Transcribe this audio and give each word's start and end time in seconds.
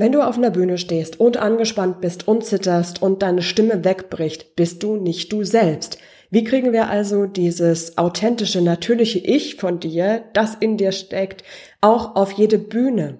Wenn 0.00 0.12
du 0.12 0.26
auf 0.26 0.38
einer 0.38 0.48
Bühne 0.48 0.78
stehst 0.78 1.20
und 1.20 1.36
angespannt 1.36 2.00
bist 2.00 2.26
und 2.26 2.42
zitterst 2.42 3.02
und 3.02 3.20
deine 3.20 3.42
Stimme 3.42 3.84
wegbricht, 3.84 4.56
bist 4.56 4.82
du 4.82 4.96
nicht 4.96 5.30
du 5.30 5.44
selbst. 5.44 5.98
Wie 6.30 6.42
kriegen 6.42 6.72
wir 6.72 6.88
also 6.88 7.26
dieses 7.26 7.98
authentische, 7.98 8.62
natürliche 8.62 9.18
Ich 9.18 9.56
von 9.56 9.78
dir, 9.78 10.24
das 10.32 10.54
in 10.54 10.78
dir 10.78 10.92
steckt, 10.92 11.44
auch 11.82 12.16
auf 12.16 12.32
jede 12.32 12.56
Bühne? 12.56 13.18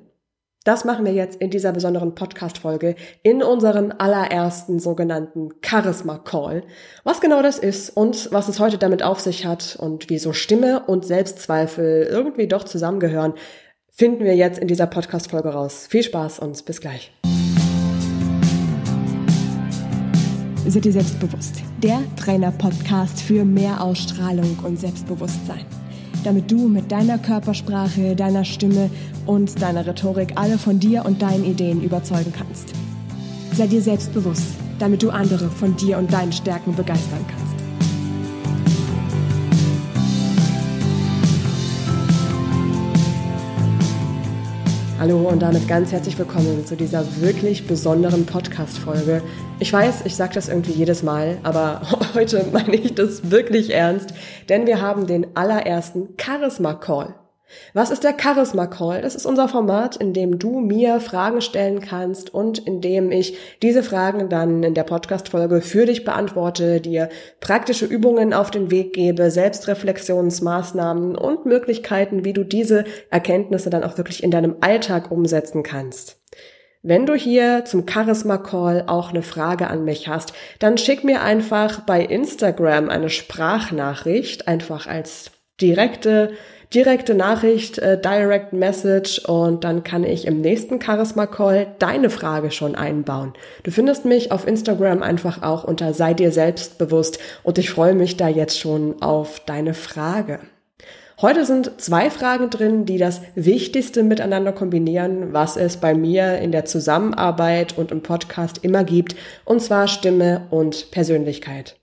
Das 0.64 0.86
machen 0.86 1.04
wir 1.04 1.12
jetzt 1.12 1.38
in 1.42 1.50
dieser 1.50 1.72
besonderen 1.72 2.14
Podcast-Folge 2.14 2.94
in 3.22 3.42
unserem 3.42 3.92
allerersten 3.98 4.78
sogenannten 4.78 5.50
Charisma 5.62 6.16
Call. 6.16 6.62
Was 7.04 7.20
genau 7.20 7.42
das 7.42 7.58
ist 7.58 7.94
und 7.94 8.32
was 8.32 8.48
es 8.48 8.58
heute 8.58 8.78
damit 8.78 9.02
auf 9.02 9.20
sich 9.20 9.44
hat 9.44 9.76
und 9.78 10.08
wieso 10.08 10.32
Stimme 10.32 10.84
und 10.86 11.04
Selbstzweifel 11.04 12.08
irgendwie 12.10 12.48
doch 12.48 12.64
zusammengehören, 12.64 13.34
finden 13.90 14.24
wir 14.24 14.34
jetzt 14.34 14.58
in 14.58 14.68
dieser 14.68 14.86
Podcast-Folge 14.86 15.50
raus. 15.50 15.86
Viel 15.88 16.02
Spaß 16.02 16.38
und 16.38 16.64
bis 16.64 16.80
gleich. 16.80 17.12
Seid 20.66 20.86
ihr 20.86 20.92
selbstbewusst? 20.92 21.62
Der 21.82 22.00
Trainer-Podcast 22.16 23.20
für 23.22 23.44
mehr 23.44 23.82
Ausstrahlung 23.82 24.58
und 24.62 24.78
Selbstbewusstsein. 24.78 25.64
Damit 26.22 26.50
du 26.50 26.68
mit 26.68 26.92
deiner 26.92 27.18
Körpersprache, 27.18 28.14
deiner 28.14 28.44
Stimme 28.44 28.90
und 29.26 29.60
deiner 29.60 29.86
Rhetorik 29.86 30.32
alle 30.36 30.58
von 30.58 30.78
dir 30.78 31.04
und 31.06 31.22
deinen 31.22 31.44
Ideen 31.44 31.82
überzeugen 31.82 32.32
kannst. 32.36 32.72
Sei 33.54 33.66
dir 33.66 33.82
selbstbewusst, 33.82 34.54
damit 34.78 35.02
du 35.02 35.10
andere 35.10 35.50
von 35.50 35.74
dir 35.76 35.98
und 35.98 36.12
deinen 36.12 36.32
Stärken 36.32 36.76
begeistern 36.76 37.24
kannst. 37.26 37.59
Hallo 45.00 45.30
und 45.30 45.40
damit 45.40 45.66
ganz 45.66 45.92
herzlich 45.92 46.18
willkommen 46.18 46.66
zu 46.66 46.76
dieser 46.76 47.22
wirklich 47.22 47.66
besonderen 47.66 48.26
Podcast-Folge. 48.26 49.22
Ich 49.58 49.72
weiß, 49.72 50.04
ich 50.04 50.14
sage 50.14 50.34
das 50.34 50.50
irgendwie 50.50 50.72
jedes 50.72 51.02
Mal, 51.02 51.38
aber 51.42 51.80
heute 52.14 52.44
meine 52.52 52.76
ich 52.76 52.96
das 52.96 53.30
wirklich 53.30 53.70
ernst, 53.72 54.12
denn 54.50 54.66
wir 54.66 54.82
haben 54.82 55.06
den 55.06 55.34
allerersten 55.34 56.10
Charisma-Call. 56.20 57.14
Was 57.74 57.90
ist 57.90 58.04
der 58.04 58.16
Charisma 58.20 58.66
Call? 58.66 59.02
Das 59.02 59.14
ist 59.14 59.26
unser 59.26 59.48
Format, 59.48 59.96
in 59.96 60.12
dem 60.12 60.38
du 60.38 60.60
mir 60.60 61.00
Fragen 61.00 61.40
stellen 61.40 61.80
kannst 61.80 62.32
und 62.32 62.58
in 62.58 62.80
dem 62.80 63.10
ich 63.10 63.36
diese 63.62 63.82
Fragen 63.82 64.28
dann 64.28 64.62
in 64.62 64.74
der 64.74 64.84
Podcast-Folge 64.84 65.60
für 65.60 65.86
dich 65.86 66.04
beantworte, 66.04 66.80
dir 66.80 67.08
praktische 67.40 67.86
Übungen 67.86 68.32
auf 68.32 68.50
den 68.50 68.70
Weg 68.70 68.92
gebe, 68.92 69.30
Selbstreflexionsmaßnahmen 69.30 71.16
und 71.16 71.46
Möglichkeiten, 71.46 72.24
wie 72.24 72.32
du 72.32 72.44
diese 72.44 72.84
Erkenntnisse 73.10 73.70
dann 73.70 73.84
auch 73.84 73.98
wirklich 73.98 74.22
in 74.22 74.30
deinem 74.30 74.56
Alltag 74.60 75.10
umsetzen 75.10 75.62
kannst. 75.62 76.20
Wenn 76.82 77.04
du 77.04 77.14
hier 77.14 77.66
zum 77.66 77.86
Charisma 77.86 78.38
Call 78.38 78.84
auch 78.86 79.10
eine 79.10 79.22
Frage 79.22 79.66
an 79.66 79.84
mich 79.84 80.08
hast, 80.08 80.32
dann 80.60 80.78
schick 80.78 81.04
mir 81.04 81.20
einfach 81.20 81.80
bei 81.80 82.02
Instagram 82.02 82.88
eine 82.88 83.10
Sprachnachricht, 83.10 84.48
einfach 84.48 84.86
als 84.86 85.30
direkte 85.60 86.32
direkte 86.72 87.14
Nachricht, 87.14 87.78
äh, 87.78 88.00
Direct 88.00 88.52
Message 88.52 89.18
und 89.20 89.64
dann 89.64 89.82
kann 89.82 90.04
ich 90.04 90.26
im 90.26 90.40
nächsten 90.40 90.80
Charisma 90.80 91.26
Call 91.26 91.74
deine 91.78 92.10
Frage 92.10 92.50
schon 92.50 92.74
einbauen. 92.76 93.32
Du 93.64 93.70
findest 93.70 94.04
mich 94.04 94.30
auf 94.30 94.46
Instagram 94.46 95.02
einfach 95.02 95.42
auch 95.42 95.64
unter 95.64 95.92
sei 95.94 96.14
dir 96.14 96.30
selbstbewusst 96.30 97.18
und 97.42 97.58
ich 97.58 97.70
freue 97.70 97.94
mich 97.94 98.16
da 98.16 98.28
jetzt 98.28 98.58
schon 98.58 99.02
auf 99.02 99.40
deine 99.40 99.74
Frage. 99.74 100.40
Heute 101.20 101.44
sind 101.44 101.72
zwei 101.78 102.08
Fragen 102.08 102.48
drin, 102.48 102.86
die 102.86 102.96
das 102.96 103.20
Wichtigste 103.34 104.02
miteinander 104.02 104.52
kombinieren, 104.52 105.34
was 105.34 105.58
es 105.58 105.76
bei 105.76 105.92
mir 105.92 106.38
in 106.38 106.50
der 106.50 106.64
Zusammenarbeit 106.64 107.76
und 107.76 107.90
im 107.90 108.02
Podcast 108.02 108.60
immer 108.62 108.84
gibt, 108.84 109.16
und 109.44 109.60
zwar 109.60 109.86
Stimme 109.86 110.46
und 110.48 110.90
Persönlichkeit. 110.92 111.79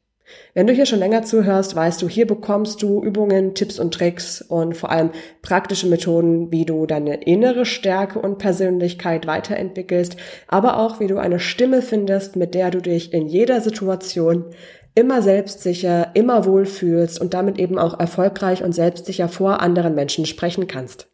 Wenn 0.54 0.68
du 0.68 0.74
hier 0.74 0.86
schon 0.86 1.00
länger 1.00 1.24
zuhörst, 1.24 1.76
weißt 1.76 2.02
du, 2.02 2.10
hier 2.10 2.26
bekommst 2.26 2.82
du 2.82 3.04
Übungen, 3.04 3.54
Tipps 3.54 3.80
und 3.80 3.94
Tricks 3.94 4.42
und 4.42 4.76
vor 4.76 4.90
allem 4.90 5.12
praktische 5.42 5.88
Methoden, 5.88 6.52
wie 6.52 6.66
du 6.66 6.86
deine 6.86 7.24
innere 7.24 7.66
Stärke 7.66 8.20
und 8.20 8.38
Persönlichkeit 8.38 9.28
weiterentwickelst, 9.28 10.18
aber 10.48 10.78
auch 10.78 11.00
wie 11.00 11.08
du 11.08 11.18
eine 11.18 11.40
Stimme 11.40 11.82
findest, 11.82 12.36
mit 12.36 12.56
der 12.56 12.72
du 12.72 12.82
dich 12.82 13.14
in 13.14 13.28
jeder 13.28 13.62
Situation 13.62 14.46
immer 14.96 15.22
selbstsicher, 15.22 16.12
immer 16.16 16.46
wohlfühlst 16.46 17.22
und 17.22 17.36
damit 17.36 17.60
eben 17.60 17.78
auch 17.78 18.00
erfolgreich 18.00 18.64
und 18.64 18.74
selbstsicher 18.74 19.30
vor 19.30 19.62
anderen 19.62 19.94
Menschen 19.94 20.26
sprechen 20.26 20.66
kannst. 20.68 21.08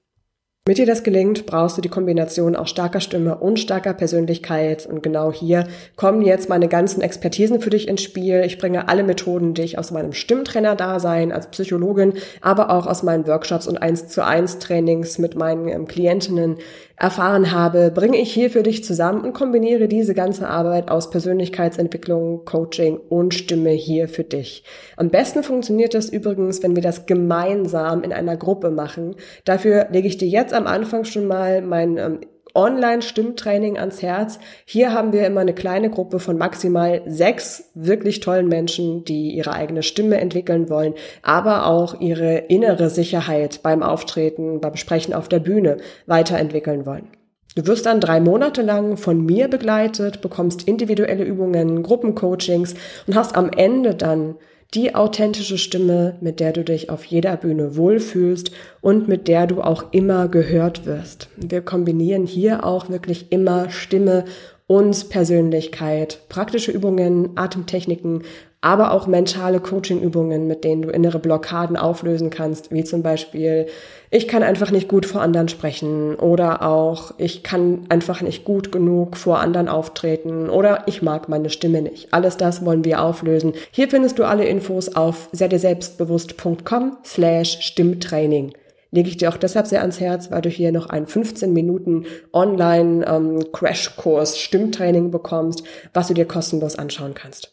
Damit 0.66 0.78
dir 0.78 0.85
das 0.85 1.03
gelingt, 1.03 1.46
brauchst 1.46 1.75
du 1.75 1.81
die 1.81 1.90
Kombination 1.90 2.56
aus 2.56 2.69
starker 2.69 3.01
Stimme 3.01 3.38
und 3.38 3.59
starker 3.59 3.94
Persönlichkeit. 3.94 4.85
Und 4.85 5.03
genau 5.03 5.34
hier 5.34 5.68
kommen 5.97 6.22
jetzt 6.22 6.47
meine 6.47 6.69
ganzen 6.69 7.01
Expertisen 7.01 7.59
für 7.59 7.69
dich 7.69 7.90
ins 7.90 8.01
Spiel. 8.01 8.44
Ich 8.46 8.59
bringe 8.59 8.88
alle 8.88 9.03
Methoden, 9.03 9.53
die 9.56 9.63
ich 9.63 9.78
aus 9.78 9.91
meinem 9.91 10.13
Stimmtrainer-Dasein 10.13 11.34
als 11.34 11.47
Psychologin, 11.47 12.13
aber 12.40 12.69
auch 12.69 12.88
aus 12.88 13.03
meinen 13.03 13.28
Workshops 13.28 13.68
und 13.68 13.78
1 13.78 14.07
zu 14.07 14.24
1 14.24 14.59
Trainings 14.59 15.18
mit 15.18 15.35
meinen 15.35 15.68
ähm, 15.68 15.85
Klientinnen 15.85 16.56
erfahren 16.95 17.51
habe, 17.51 17.91
bringe 17.91 18.18
ich 18.18 18.31
hier 18.31 18.50
für 18.50 18.63
dich 18.63 18.84
zusammen 18.84 19.25
und 19.25 19.34
kombiniere 19.34 19.88
diese 19.90 20.13
ganze 20.13 20.47
Arbeit 20.47 20.90
aus 20.90 21.09
Persönlichkeitsentwicklung, 21.09 22.45
Coaching 22.45 22.97
und 23.09 23.34
Stimme 23.34 23.72
hier 23.72 24.07
für 24.07 24.24
dich. 24.24 24.63
Am 24.95 25.09
besten 25.09 25.44
funktioniert 25.44 25.95
das 25.95 26.07
übrigens, 26.09 26.62
wenn 26.63 26.75
wir 26.75 26.84
das 26.84 27.06
gemeinsam 27.06 28.03
in 28.03 28.13
einer 28.13 28.38
Gruppe 28.38 28.69
machen. 28.69 29.16
Dafür 29.44 29.88
lege 29.91 30.07
ich 30.07 30.18
dir 30.18 30.28
jetzt 30.28 30.53
am 30.53 30.68
Anfang 30.68 31.06
schon 31.06 31.25
mal 31.25 31.62
mein 31.62 31.97
ähm, 31.97 32.19
Online-Stimmtraining 32.56 33.80
ans 33.80 34.02
Herz. 34.02 34.40
Hier 34.66 34.94
haben 34.94 35.12
wir 35.12 35.25
immer 35.25 35.41
eine 35.41 35.56
kleine 35.56 35.90
Gruppe 35.90 36.19
von 36.19 36.38
maximal 36.38 37.02
sechs 37.08 37.72
wirklich 37.74 38.19
tollen 38.19 38.47
Menschen, 38.47 39.03
die 39.06 39.31
ihre 39.31 39.53
eigene 39.53 39.81
Stimme 39.81 40.19
entwickeln 40.19 40.69
wollen, 40.69 40.94
aber 41.24 41.66
auch 41.66 42.00
ihre 42.00 42.38
innere 42.38 42.90
Sicherheit 42.90 43.62
beim 43.63 43.81
Auftreten, 43.81 44.62
beim 44.62 44.75
Sprechen 44.75 45.13
auf 45.13 45.28
der 45.28 45.40
Bühne 45.40 45.78
weiterentwickeln 46.06 46.86
wollen. 46.86 47.08
Du 47.56 47.68
wirst 47.68 47.86
dann 47.86 48.00
drei 48.00 48.19
Monate 48.19 48.63
lang 48.63 48.97
von 48.97 49.24
mir 49.24 49.47
begleitet, 49.47 50.22
bekommst 50.22 50.68
individuelle 50.68 51.24
Übungen, 51.24 51.84
Gruppencoachings 51.84 52.74
und 53.06 53.16
hast 53.16 53.36
am 53.36 53.50
Ende 53.52 53.94
dann 53.94 54.36
die 54.73 54.95
authentische 54.95 55.57
Stimme, 55.57 56.16
mit 56.19 56.39
der 56.39 56.51
du 56.51 56.63
dich 56.63 56.89
auf 56.89 57.06
jeder 57.06 57.38
Bühne 57.38 57.75
wohlfühlst 57.75 58.51
und 58.81 59.07
mit 59.07 59.28
der 59.28 59.45
du 59.45 59.61
auch 59.61 59.85
immer 59.91 60.28
gehört 60.28 60.85
wirst. 60.85 61.29
Wir 61.38 61.61
kombinieren 61.61 62.25
hier 62.25 62.66
auch 62.66 62.89
wirklich 62.89 63.31
immer 63.31 63.69
Stimme 63.69 64.25
und 64.66 65.09
Persönlichkeit, 65.09 66.22
praktische 66.29 66.72
Übungen, 66.72 67.31
Atemtechniken, 67.35 68.23
aber 68.63 68.91
auch 68.91 69.07
mentale 69.07 69.59
Coaching-Übungen, 69.59 70.47
mit 70.47 70.63
denen 70.63 70.84
du 70.84 70.90
innere 70.90 71.19
Blockaden 71.19 71.75
auflösen 71.75 72.29
kannst, 72.29 72.72
wie 72.72 72.85
zum 72.85 73.03
Beispiel, 73.03 73.66
ich 74.09 74.29
kann 74.29 74.41
einfach 74.41 74.72
nicht 74.72 74.88
gut 74.88 75.06
vor 75.06 75.22
anderen 75.22 75.50
sprechen 75.50 76.16
oder 76.16 76.62
auch, 76.62 77.13
ich 77.18 77.44
kann 77.44 77.81
einfach 77.90 78.22
nicht 78.22 78.46
gut 78.46 78.72
genug 78.72 79.18
vor 79.18 79.40
anderen 79.40 79.68
auftreten 79.68 80.50
oder 80.50 80.84
ich 80.85 81.01
mag 81.01 81.28
meine 81.28 81.50
Stimme 81.50 81.81
nicht. 81.81 82.13
Alles 82.13 82.38
das 82.38 82.66
wollen 82.66 82.85
wir 82.85 83.03
auflösen. 83.03 83.51
Hier 83.72 83.90
findest 83.90 84.18
du 84.18 84.24
alle 84.24 84.46
Infos 84.46 84.95
auf 84.95 85.28
selbstbewusst.com 85.34 87.00
slash 87.03 87.57
Stimmtraining 87.59 88.53
lege 88.91 89.09
ich 89.09 89.18
dir 89.18 89.30
auch 89.30 89.38
deshalb 89.38 89.66
sehr 89.66 89.81
ans 89.81 90.00
Herz, 90.00 90.30
weil 90.30 90.41
du 90.41 90.50
hier 90.50 90.72
noch 90.72 90.88
einen 90.88 91.07
15 91.07 91.51
Minuten 91.51 92.06
Online-Crashkurs 92.31 94.34
ähm, 94.34 94.40
Stimmtraining 94.40 95.09
bekommst, 95.09 95.63
was 95.95 96.09
du 96.09 96.13
dir 96.13 96.25
kostenlos 96.25 96.78
anschauen 96.78 97.16
kannst. 97.16 97.53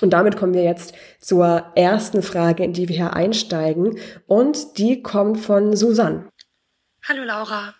Und 0.00 0.10
damit 0.10 0.36
kommen 0.36 0.54
wir 0.54 0.62
jetzt 0.62 0.94
zur 1.20 1.72
ersten 1.74 2.22
Frage, 2.22 2.62
in 2.62 2.72
die 2.72 2.88
wir 2.88 2.96
hier 2.96 3.14
einsteigen. 3.14 3.98
Und 4.26 4.78
die 4.78 5.02
kommt 5.02 5.40
von 5.40 5.76
Susanne. 5.76 6.28
Hallo 7.08 7.24
Laura. 7.24 7.74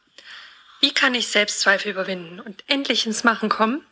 Wie 0.80 0.92
kann 0.92 1.14
ich 1.14 1.28
Selbstzweifel 1.28 1.92
überwinden 1.92 2.40
und 2.40 2.64
endlich 2.66 3.06
ins 3.06 3.24
Machen 3.24 3.48
kommen? 3.48 3.84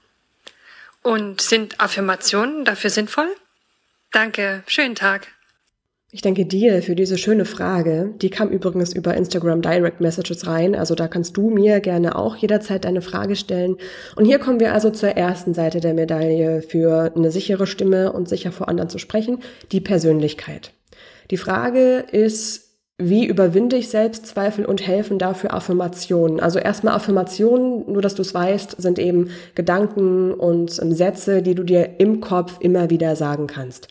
Und 1.03 1.41
sind 1.41 1.81
Affirmationen 1.81 2.65
dafür 2.65 2.91
sinnvoll? 2.91 3.29
Danke, 4.13 4.65
schönen 4.67 4.95
Tag. 4.95 5.29
Ich 6.17 6.23
danke 6.23 6.47
dir 6.47 6.81
für 6.81 6.95
diese 6.95 7.19
schöne 7.19 7.45
Frage. 7.45 8.15
Die 8.23 8.31
kam 8.31 8.49
übrigens 8.49 8.95
über 8.95 9.13
Instagram 9.13 9.61
Direct 9.61 10.01
Messages 10.01 10.47
rein. 10.47 10.75
Also 10.75 10.95
da 10.95 11.09
kannst 11.09 11.37
du 11.37 11.51
mir 11.51 11.81
gerne 11.81 12.17
auch 12.17 12.37
jederzeit 12.37 12.87
deine 12.87 13.03
Frage 13.03 13.37
stellen. 13.37 13.77
Und 14.17 14.25
hier 14.25 14.39
kommen 14.39 14.59
wir 14.59 14.73
also 14.73 14.89
zur 14.89 15.11
ersten 15.11 15.53
Seite 15.53 15.81
der 15.81 15.93
Medaille 15.93 16.63
für 16.63 17.13
eine 17.15 17.31
sichere 17.31 17.67
Stimme 17.67 18.15
und 18.15 18.31
sicher 18.31 18.51
vor 18.51 18.71
anderen 18.71 18.89
zu 18.89 18.97
sprechen, 18.97 19.41
die 19.73 19.83
Persönlichkeit. 19.83 20.73
Die 21.31 21.37
Frage 21.37 22.07
ist, 22.11 22.63
wie 22.97 23.27
überwinde 23.27 23.77
ich 23.77 23.91
Selbstzweifel 23.91 24.65
und 24.65 24.87
helfen 24.87 25.19
dafür 25.19 25.53
Affirmationen? 25.53 26.41
Also 26.41 26.59
erstmal 26.59 26.95
Affirmationen, 26.95 27.93
nur 27.93 28.01
dass 28.01 28.15
du 28.15 28.23
es 28.23 28.33
weißt, 28.33 28.81
sind 28.81 28.99
eben 28.99 29.29
Gedanken 29.55 30.33
und 30.33 30.71
Sätze, 30.71 31.43
die 31.43 31.55
du 31.55 31.63
dir 31.63 32.01
im 32.01 32.23
Kopf 32.23 32.57
immer 32.61 32.89
wieder 32.89 33.17
sagen 33.17 33.49
kannst. 33.49 33.89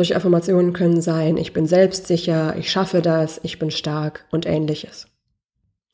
Solche 0.00 0.16
Affirmationen 0.16 0.72
können 0.72 1.02
sein, 1.02 1.36
ich 1.36 1.52
bin 1.52 1.66
selbstsicher, 1.66 2.56
ich 2.56 2.70
schaffe 2.70 3.02
das, 3.02 3.38
ich 3.42 3.58
bin 3.58 3.70
stark 3.70 4.24
und 4.30 4.46
ähnliches. 4.46 5.08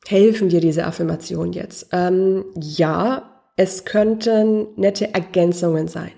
Helfen 0.07 0.47
dir 0.47 0.61
diese 0.61 0.85
Affirmationen 0.85 1.51
jetzt? 1.51 1.87
Ähm, 1.91 2.45
ja, 2.55 3.43
es 3.57 3.83
könnten 3.83 4.67
nette 4.77 5.13
Ergänzungen 5.13 5.89
sein. 5.89 6.13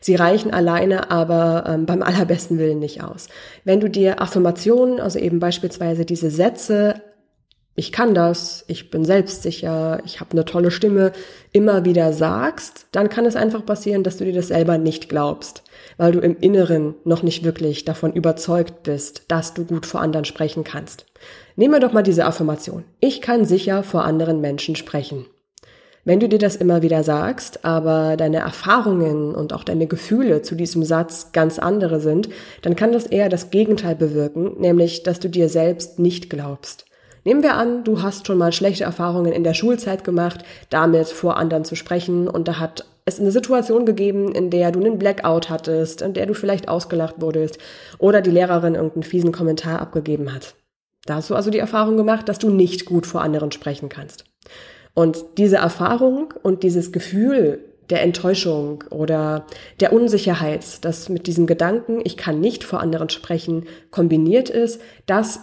Sie 0.00 0.14
reichen 0.14 0.50
alleine 0.50 1.10
aber 1.10 1.64
ähm, 1.68 1.84
beim 1.84 2.02
allerbesten 2.02 2.58
Willen 2.58 2.78
nicht 2.78 3.04
aus. 3.04 3.28
Wenn 3.64 3.80
du 3.80 3.90
dir 3.90 4.22
Affirmationen, 4.22 4.98
also 4.98 5.18
eben 5.18 5.40
beispielsweise 5.40 6.06
diese 6.06 6.30
Sätze, 6.30 7.02
ich 7.80 7.92
kann 7.92 8.12
das, 8.12 8.62
ich 8.66 8.90
bin 8.90 9.06
selbstsicher, 9.06 10.02
ich 10.04 10.20
habe 10.20 10.32
eine 10.32 10.44
tolle 10.44 10.70
Stimme, 10.70 11.12
immer 11.50 11.86
wieder 11.86 12.12
sagst, 12.12 12.84
dann 12.92 13.08
kann 13.08 13.24
es 13.24 13.36
einfach 13.36 13.64
passieren, 13.64 14.02
dass 14.02 14.18
du 14.18 14.26
dir 14.26 14.34
das 14.34 14.48
selber 14.48 14.76
nicht 14.76 15.08
glaubst, 15.08 15.62
weil 15.96 16.12
du 16.12 16.20
im 16.20 16.36
Inneren 16.38 16.94
noch 17.04 17.22
nicht 17.22 17.42
wirklich 17.42 17.86
davon 17.86 18.12
überzeugt 18.12 18.82
bist, 18.82 19.22
dass 19.28 19.54
du 19.54 19.64
gut 19.64 19.86
vor 19.86 20.02
anderen 20.02 20.26
sprechen 20.26 20.62
kannst. 20.62 21.06
Nehmen 21.56 21.72
wir 21.72 21.80
doch 21.80 21.94
mal 21.94 22.02
diese 22.02 22.26
Affirmation. 22.26 22.84
Ich 23.00 23.22
kann 23.22 23.46
sicher 23.46 23.82
vor 23.82 24.04
anderen 24.04 24.42
Menschen 24.42 24.76
sprechen. 24.76 25.24
Wenn 26.04 26.20
du 26.20 26.28
dir 26.28 26.38
das 26.38 26.56
immer 26.56 26.82
wieder 26.82 27.02
sagst, 27.02 27.64
aber 27.64 28.18
deine 28.18 28.40
Erfahrungen 28.40 29.34
und 29.34 29.54
auch 29.54 29.64
deine 29.64 29.86
Gefühle 29.86 30.42
zu 30.42 30.54
diesem 30.54 30.84
Satz 30.84 31.32
ganz 31.32 31.58
andere 31.58 31.98
sind, 32.00 32.28
dann 32.60 32.76
kann 32.76 32.92
das 32.92 33.06
eher 33.06 33.30
das 33.30 33.48
Gegenteil 33.48 33.96
bewirken, 33.96 34.60
nämlich 34.60 35.02
dass 35.02 35.18
du 35.18 35.30
dir 35.30 35.48
selbst 35.48 35.98
nicht 35.98 36.28
glaubst. 36.28 36.84
Nehmen 37.24 37.42
wir 37.42 37.54
an, 37.54 37.84
du 37.84 38.02
hast 38.02 38.26
schon 38.26 38.38
mal 38.38 38.52
schlechte 38.52 38.84
Erfahrungen 38.84 39.32
in 39.32 39.44
der 39.44 39.54
Schulzeit 39.54 40.04
gemacht, 40.04 40.44
damit 40.70 41.08
vor 41.08 41.36
anderen 41.36 41.64
zu 41.64 41.76
sprechen 41.76 42.28
und 42.28 42.48
da 42.48 42.58
hat 42.58 42.86
es 43.04 43.20
eine 43.20 43.30
Situation 43.30 43.84
gegeben, 43.86 44.32
in 44.32 44.50
der 44.50 44.72
du 44.72 44.80
einen 44.80 44.98
Blackout 44.98 45.50
hattest, 45.50 46.02
in 46.02 46.14
der 46.14 46.26
du 46.26 46.34
vielleicht 46.34 46.68
ausgelacht 46.68 47.16
wurdest 47.20 47.58
oder 47.98 48.22
die 48.22 48.30
Lehrerin 48.30 48.74
irgendeinen 48.74 49.02
fiesen 49.02 49.32
Kommentar 49.32 49.80
abgegeben 49.80 50.32
hat. 50.32 50.54
Da 51.06 51.16
hast 51.16 51.30
du 51.30 51.34
also 51.34 51.50
die 51.50 51.58
Erfahrung 51.58 51.96
gemacht, 51.96 52.28
dass 52.28 52.38
du 52.38 52.50
nicht 52.50 52.84
gut 52.84 53.06
vor 53.06 53.22
anderen 53.22 53.52
sprechen 53.52 53.88
kannst. 53.88 54.24
Und 54.94 55.24
diese 55.38 55.56
Erfahrung 55.56 56.34
und 56.42 56.62
dieses 56.62 56.92
Gefühl 56.92 57.64
der 57.88 58.02
Enttäuschung 58.02 58.84
oder 58.90 59.46
der 59.80 59.92
Unsicherheit, 59.92 60.84
das 60.84 61.08
mit 61.08 61.26
diesem 61.26 61.46
Gedanken, 61.46 62.00
ich 62.04 62.16
kann 62.16 62.40
nicht 62.40 62.64
vor 62.64 62.80
anderen 62.80 63.08
sprechen, 63.08 63.66
kombiniert 63.90 64.48
ist, 64.48 64.80
das 65.06 65.40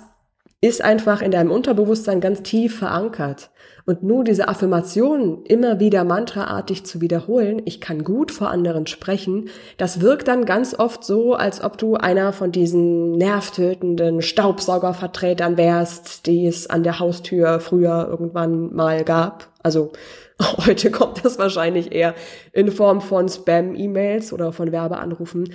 ist 0.59 0.83
einfach 0.83 1.21
in 1.21 1.31
deinem 1.31 1.51
Unterbewusstsein 1.51 2.19
ganz 2.19 2.41
tief 2.41 2.79
verankert. 2.79 3.51
Und 3.85 4.03
nur 4.03 4.23
diese 4.23 4.49
Affirmation 4.49 5.43
immer 5.45 5.79
wieder 5.79 6.03
mantraartig 6.03 6.83
zu 6.83 6.99
wiederholen, 6.99 7.61
ich 7.63 7.79
kann 7.79 8.03
gut 8.03 8.31
vor 8.31 8.49
anderen 8.49 8.85
sprechen, 8.85 9.49
das 9.77 10.01
wirkt 10.01 10.27
dann 10.27 10.45
ganz 10.45 10.77
oft 10.77 11.05
so, 11.05 11.35
als 11.35 11.63
ob 11.63 11.77
du 11.77 11.95
einer 11.95 12.33
von 12.33 12.51
diesen 12.51 13.13
nervtötenden 13.13 14.21
Staubsaugervertretern 14.21 15.57
wärst, 15.57 16.25
die 16.25 16.47
es 16.47 16.67
an 16.69 16.83
der 16.83 16.99
Haustür 16.99 17.59
früher 17.59 18.07
irgendwann 18.09 18.73
mal 18.73 19.03
gab. 19.05 19.47
Also 19.63 19.91
heute 20.65 20.91
kommt 20.91 21.23
das 21.23 21.39
wahrscheinlich 21.39 21.93
eher 21.93 22.13
in 22.51 22.71
Form 22.71 22.99
von 22.99 23.29
Spam-E-Mails 23.29 24.33
oder 24.33 24.51
von 24.51 24.71
Werbeanrufen. 24.71 25.53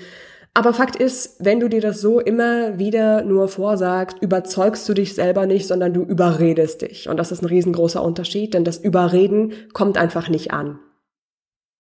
Aber 0.54 0.75
Fakt 0.75 0.96
ist, 0.96 1.37
wenn 1.38 1.60
du 1.60 1.69
dir 1.69 1.81
das 1.81 2.00
so 2.00 2.20
immer 2.20 2.78
wieder 2.78 3.22
nur 3.22 3.49
vorsagst, 3.49 4.19
überzeugst 4.20 4.87
du 4.87 4.93
dich 4.93 5.14
selber 5.14 5.46
nicht, 5.46 5.66
sondern 5.66 5.94
du 5.94 6.02
überredest 6.02 6.82
dich. 6.82 7.08
Und 7.08 7.16
das 7.16 7.32
ist 7.32 7.43
ein 7.43 7.46
riesengroßer 7.46 8.02
Unterschied, 8.02 8.52
denn 8.52 8.64
das 8.64 8.76
Überreden 8.76 9.54
kommt 9.72 9.96
einfach 9.96 10.28
nicht 10.28 10.52
an. 10.52 10.78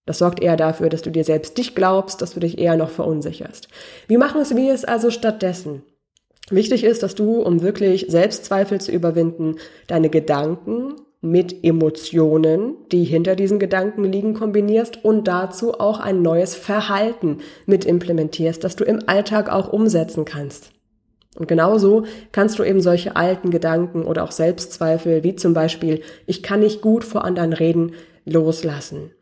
Das 0.06 0.18
sorgt 0.18 0.42
eher 0.42 0.56
dafür, 0.56 0.88
dass 0.88 1.02
du 1.02 1.10
dir 1.10 1.24
selbst 1.24 1.58
dich 1.58 1.74
glaubst, 1.74 2.22
dass 2.22 2.32
du 2.32 2.40
dich 2.40 2.58
eher 2.58 2.76
noch 2.76 2.90
verunsicherst. 2.90 3.68
Wie 4.08 4.16
machen 4.16 4.40
es 4.40 4.56
wir 4.56 4.72
es 4.72 4.84
also 4.84 5.10
stattdessen? 5.10 5.82
Wichtig 6.50 6.82
ist, 6.82 7.02
dass 7.02 7.14
du, 7.14 7.40
um 7.42 7.62
wirklich 7.62 8.06
Selbstzweifel 8.08 8.80
zu 8.80 8.90
überwinden, 8.90 9.56
deine 9.86 10.08
Gedanken 10.08 10.94
mit 11.22 11.64
Emotionen, 11.64 12.74
die 12.90 13.04
hinter 13.04 13.36
diesen 13.36 13.60
Gedanken 13.60 14.04
liegen, 14.04 14.34
kombinierst 14.34 15.04
und 15.04 15.28
dazu 15.28 15.74
auch 15.74 16.00
ein 16.00 16.20
neues 16.20 16.56
Verhalten 16.56 17.38
mit 17.64 17.84
implementierst, 17.84 18.62
das 18.62 18.74
du 18.74 18.84
im 18.84 18.98
Alltag 19.06 19.48
auch 19.48 19.72
umsetzen 19.72 20.24
kannst. 20.24 20.72
Und 21.38 21.46
genauso 21.48 22.04
kannst 22.32 22.58
du 22.58 22.64
eben 22.64 22.80
solche 22.80 23.16
alten 23.16 23.50
Gedanken 23.50 24.02
oder 24.02 24.24
auch 24.24 24.32
Selbstzweifel, 24.32 25.22
wie 25.22 25.36
zum 25.36 25.54
Beispiel, 25.54 26.02
ich 26.26 26.42
kann 26.42 26.60
nicht 26.60 26.82
gut 26.82 27.04
vor 27.04 27.24
anderen 27.24 27.52
reden, 27.52 27.92
loslassen. 28.24 29.12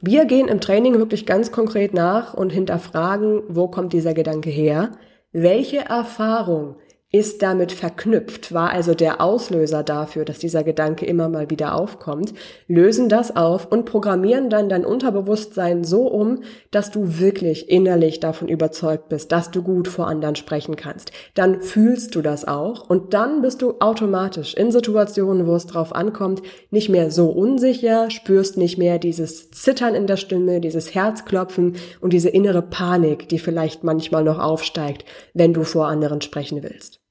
Wir 0.00 0.24
gehen 0.24 0.48
im 0.48 0.60
Training 0.60 0.94
wirklich 0.94 1.26
ganz 1.26 1.52
konkret 1.52 1.94
nach 1.94 2.32
und 2.34 2.50
hinterfragen, 2.50 3.42
wo 3.48 3.68
kommt 3.68 3.92
dieser 3.92 4.14
Gedanke 4.14 4.50
her? 4.50 4.92
Welche 5.32 5.78
Erfahrung 5.78 6.76
ist 7.14 7.42
damit 7.42 7.70
verknüpft, 7.70 8.52
war 8.52 8.70
also 8.70 8.92
der 8.92 9.20
Auslöser 9.20 9.84
dafür, 9.84 10.24
dass 10.24 10.40
dieser 10.40 10.64
Gedanke 10.64 11.06
immer 11.06 11.28
mal 11.28 11.48
wieder 11.48 11.76
aufkommt, 11.76 12.34
lösen 12.66 13.08
das 13.08 13.36
auf 13.36 13.70
und 13.70 13.84
programmieren 13.84 14.50
dann 14.50 14.68
dein 14.68 14.84
Unterbewusstsein 14.84 15.84
so 15.84 16.08
um, 16.08 16.42
dass 16.72 16.90
du 16.90 17.20
wirklich 17.20 17.70
innerlich 17.70 18.18
davon 18.18 18.48
überzeugt 18.48 19.10
bist, 19.10 19.30
dass 19.30 19.52
du 19.52 19.62
gut 19.62 19.86
vor 19.86 20.08
anderen 20.08 20.34
sprechen 20.34 20.74
kannst. 20.74 21.12
Dann 21.34 21.60
fühlst 21.60 22.16
du 22.16 22.20
das 22.20 22.48
auch 22.48 22.90
und 22.90 23.14
dann 23.14 23.42
bist 23.42 23.62
du 23.62 23.76
automatisch 23.78 24.52
in 24.54 24.72
Situationen, 24.72 25.46
wo 25.46 25.54
es 25.54 25.66
drauf 25.66 25.94
ankommt, 25.94 26.42
nicht 26.72 26.88
mehr 26.88 27.12
so 27.12 27.28
unsicher, 27.28 28.10
spürst 28.10 28.58
nicht 28.58 28.76
mehr 28.76 28.98
dieses 28.98 29.52
Zittern 29.52 29.94
in 29.94 30.08
der 30.08 30.16
Stimme, 30.16 30.60
dieses 30.60 30.96
Herzklopfen 30.96 31.76
und 32.00 32.12
diese 32.12 32.30
innere 32.30 32.62
Panik, 32.62 33.28
die 33.28 33.38
vielleicht 33.38 33.84
manchmal 33.84 34.24
noch 34.24 34.40
aufsteigt, 34.40 35.04
wenn 35.32 35.54
du 35.54 35.62
vor 35.62 35.86
anderen 35.86 36.20
sprechen 36.20 36.64
willst. 36.64 37.03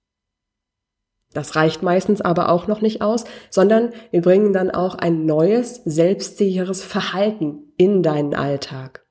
Das 1.33 1.55
reicht 1.55 1.83
meistens 1.83 2.21
aber 2.21 2.49
auch 2.49 2.67
noch 2.67 2.81
nicht 2.81 3.01
aus, 3.01 3.25
sondern 3.49 3.91
wir 4.11 4.21
bringen 4.21 4.53
dann 4.53 4.71
auch 4.71 4.95
ein 4.95 5.25
neues, 5.25 5.81
selbstsicheres 5.85 6.83
Verhalten 6.83 7.73
in 7.77 8.03
deinen 8.03 8.35
Alltag. 8.35 9.02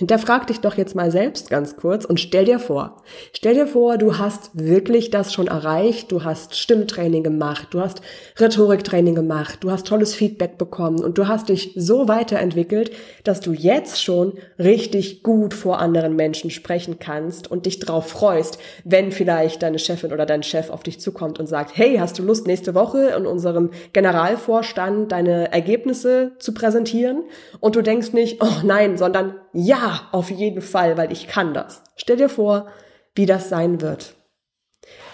Hinterfrag 0.00 0.46
dich 0.46 0.60
doch 0.60 0.78
jetzt 0.78 0.94
mal 0.94 1.10
selbst 1.10 1.50
ganz 1.50 1.76
kurz 1.76 2.06
und 2.06 2.18
stell 2.18 2.46
dir 2.46 2.58
vor, 2.58 3.02
stell 3.34 3.52
dir 3.52 3.66
vor, 3.66 3.98
du 3.98 4.16
hast 4.16 4.48
wirklich 4.54 5.10
das 5.10 5.34
schon 5.34 5.46
erreicht, 5.46 6.10
du 6.10 6.24
hast 6.24 6.56
Stimmtraining 6.56 7.22
gemacht, 7.22 7.68
du 7.72 7.82
hast 7.82 8.00
Rhetoriktraining 8.38 9.14
gemacht, 9.14 9.58
du 9.60 9.70
hast 9.70 9.86
tolles 9.86 10.14
Feedback 10.14 10.56
bekommen. 10.56 11.04
Und 11.04 11.18
du 11.18 11.28
hast 11.28 11.50
dich 11.50 11.72
so 11.76 12.08
weiterentwickelt, 12.08 12.92
dass 13.24 13.40
du 13.40 13.52
jetzt 13.52 14.02
schon 14.02 14.38
richtig 14.58 15.22
gut 15.22 15.52
vor 15.52 15.80
anderen 15.80 16.16
Menschen 16.16 16.50
sprechen 16.50 16.98
kannst 16.98 17.50
und 17.50 17.66
dich 17.66 17.78
drauf 17.78 18.08
freust, 18.08 18.58
wenn 18.84 19.12
vielleicht 19.12 19.62
deine 19.62 19.78
Chefin 19.78 20.14
oder 20.14 20.24
dein 20.24 20.42
Chef 20.42 20.70
auf 20.70 20.82
dich 20.82 20.98
zukommt 20.98 21.38
und 21.38 21.46
sagt, 21.46 21.76
hey, 21.76 21.98
hast 21.98 22.18
du 22.18 22.22
Lust 22.22 22.46
nächste 22.46 22.74
Woche 22.74 23.12
in 23.18 23.26
unserem 23.26 23.68
Generalvorstand 23.92 25.12
deine 25.12 25.52
Ergebnisse 25.52 26.32
zu 26.38 26.54
präsentieren? 26.54 27.24
Und 27.60 27.76
du 27.76 27.82
denkst 27.82 28.14
nicht, 28.14 28.42
oh 28.42 28.64
nein, 28.64 28.96
sondern 28.96 29.34
ja, 29.52 30.08
auf 30.12 30.30
jeden 30.30 30.62
Fall, 30.62 30.96
weil 30.96 31.12
ich 31.12 31.26
kann 31.26 31.54
das. 31.54 31.82
Stell 31.96 32.16
dir 32.16 32.28
vor, 32.28 32.68
wie 33.14 33.26
das 33.26 33.48
sein 33.48 33.80
wird. 33.80 34.14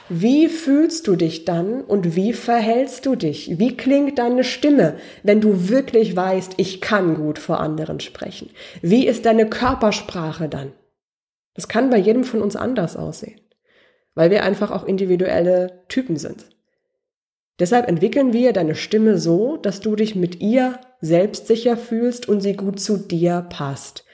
Wie 0.08 0.48
fühlst 0.48 1.08
du 1.08 1.16
dich 1.16 1.44
dann 1.44 1.80
und 1.80 2.14
wie 2.14 2.32
verhältst 2.32 3.06
du 3.06 3.16
dich? 3.16 3.58
Wie 3.58 3.76
klingt 3.76 4.20
deine 4.20 4.44
Stimme, 4.44 4.96
wenn 5.24 5.40
du 5.40 5.68
wirklich 5.68 6.14
weißt, 6.14 6.54
ich 6.58 6.80
kann 6.80 7.16
gut 7.16 7.40
vor 7.40 7.58
anderen 7.58 7.98
sprechen? 7.98 8.50
Wie 8.82 9.06
ist 9.06 9.26
deine 9.26 9.48
Körpersprache 9.48 10.48
dann? 10.48 10.72
Das 11.54 11.66
kann 11.66 11.90
bei 11.90 11.96
jedem 11.96 12.22
von 12.22 12.40
uns 12.40 12.54
anders 12.54 12.96
aussehen, 12.96 13.40
weil 14.14 14.30
wir 14.30 14.44
einfach 14.44 14.70
auch 14.70 14.84
individuelle 14.84 15.82
Typen 15.88 16.16
sind. 16.16 16.46
Deshalb 17.58 17.88
entwickeln 17.88 18.32
wir 18.32 18.52
deine 18.52 18.76
Stimme 18.76 19.18
so, 19.18 19.56
dass 19.56 19.80
du 19.80 19.96
dich 19.96 20.14
mit 20.14 20.40
ihr 20.40 20.78
selbstsicher 21.00 21.76
fühlst 21.76 22.28
und 22.28 22.42
sie 22.42 22.54
gut 22.54 22.78
zu 22.78 22.96
dir 22.96 23.44
passt. 23.48 24.05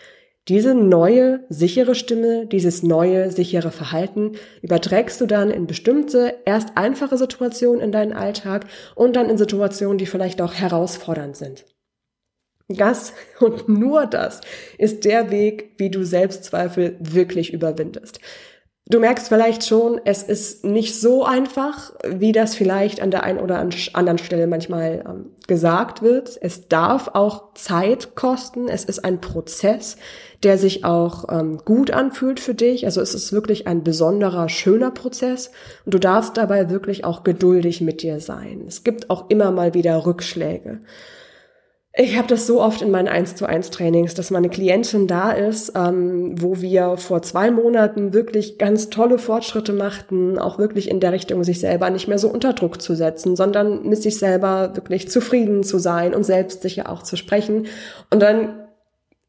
Diese 0.49 0.75
neue, 0.75 1.45
sichere 1.49 1.95
Stimme, 1.95 2.47
dieses 2.47 2.83
neue, 2.83 3.31
sichere 3.31 3.71
Verhalten 3.71 4.33
überträgst 4.61 5.21
du 5.21 5.27
dann 5.27 5.51
in 5.53 5.69
bestimmte, 5.69 6.35
erst 6.45 6.77
einfache 6.77 7.17
Situationen 7.17 7.81
in 7.81 7.93
deinen 7.93 8.13
Alltag 8.13 8.67
und 8.97 9.15
dann 9.15 9.31
in 9.31 9.39
Situationen, 9.39 9.99
die 9.99 10.07
vielleicht 10.07 10.43
auch 10.43 10.53
herausfordernd 10.53 11.37
sind. 11.37 11.65
Das 12.69 13.13
und 13.39 13.69
nur 13.69 14.07
das 14.07 14.41
ist 14.79 15.05
der 15.05 15.31
Weg, 15.31 15.75
wie 15.79 15.91
du 15.91 16.05
Selbstzweifel 16.05 16.97
wirklich 16.99 17.53
überwindest. 17.53 18.19
Du 18.87 18.99
merkst 18.99 19.29
vielleicht 19.29 19.65
schon, 19.65 20.01
es 20.05 20.25
ist 20.25 20.65
nicht 20.65 21.01
so 21.01 21.25
einfach, 21.25 21.93
wie 22.05 22.33
das 22.33 22.57
vielleicht 22.57 23.01
an 23.01 23.13
der 23.13 23.23
einen 23.23 23.39
oder 23.39 23.61
anderen 23.61 24.19
Stelle 24.19 24.49
manchmal 24.49 25.05
ähm, 25.09 25.31
gesagt 25.47 26.03
wird. 26.03 26.37
Es 26.41 26.67
darf 26.67 27.09
auch 27.15 27.55
Zeit 27.55 28.17
kosten. 28.17 28.67
Es 28.67 28.85
ist 28.85 29.05
ein 29.05 29.21
Prozess, 29.21 29.99
der 30.43 30.59
sich 30.59 30.85
auch 30.85 31.27
ähm, 31.31 31.59
gut 31.65 31.93
anfühlt 31.93 32.41
für 32.41 32.55
dich. 32.55 32.85
Also 32.85 33.01
es 33.01 33.15
ist 33.15 33.33
wirklich 33.33 33.69
ein 33.69 33.85
besonderer, 33.85 34.49
schöner 34.49 34.91
Prozess. 34.91 35.53
Und 35.85 35.95
du 35.95 36.01
darfst 36.01 36.37
dabei 36.37 36.69
wirklich 36.69 37.05
auch 37.05 37.23
geduldig 37.23 37.83
mit 37.83 38.03
dir 38.03 38.19
sein. 38.19 38.65
Es 38.67 38.83
gibt 38.83 39.11
auch 39.11 39.31
immer 39.31 39.53
mal 39.53 39.75
wieder 39.75 40.05
Rückschläge. 40.05 40.81
Ich 41.95 42.17
habe 42.17 42.27
das 42.27 42.47
so 42.47 42.63
oft 42.63 42.81
in 42.81 42.91
meinen 42.91 43.09
1 43.09 43.37
zu 43.37 43.45
1 43.45 43.69
Trainings, 43.69 44.15
dass 44.15 44.31
meine 44.31 44.49
Klientin 44.49 45.07
da 45.07 45.31
ist, 45.31 45.73
ähm, 45.77 46.41
wo 46.41 46.63
wir 46.63 46.97
vor 46.97 47.21
zwei 47.21 47.51
Monaten 47.51 48.15
wirklich 48.15 48.57
ganz 48.57 48.89
tolle 48.89 49.19
Fortschritte 49.19 49.75
machten, 49.75 50.39
auch 50.39 50.59
wirklich 50.59 50.91
in 50.91 51.01
der 51.01 51.13
Richtung, 51.13 51.45
sich 51.45 51.61
selber 51.61 51.91
nicht 51.91 52.09
mehr 52.09 52.19
so 52.19 52.29
unter 52.29 52.55
Druck 52.55 52.81
zu 52.81 52.95
setzen, 52.95 53.37
sondern 53.37 53.87
mit 53.87 54.01
sich 54.01 54.19
selber 54.19 54.75
wirklich 54.75 55.11
zufrieden 55.11 55.65
zu 55.65 55.79
sein 55.79 56.15
und 56.15 56.25
selbstsicher 56.25 56.89
auch 56.89 57.03
zu 57.03 57.17
sprechen. 57.17 57.67
Und 58.11 58.23
dann 58.23 58.69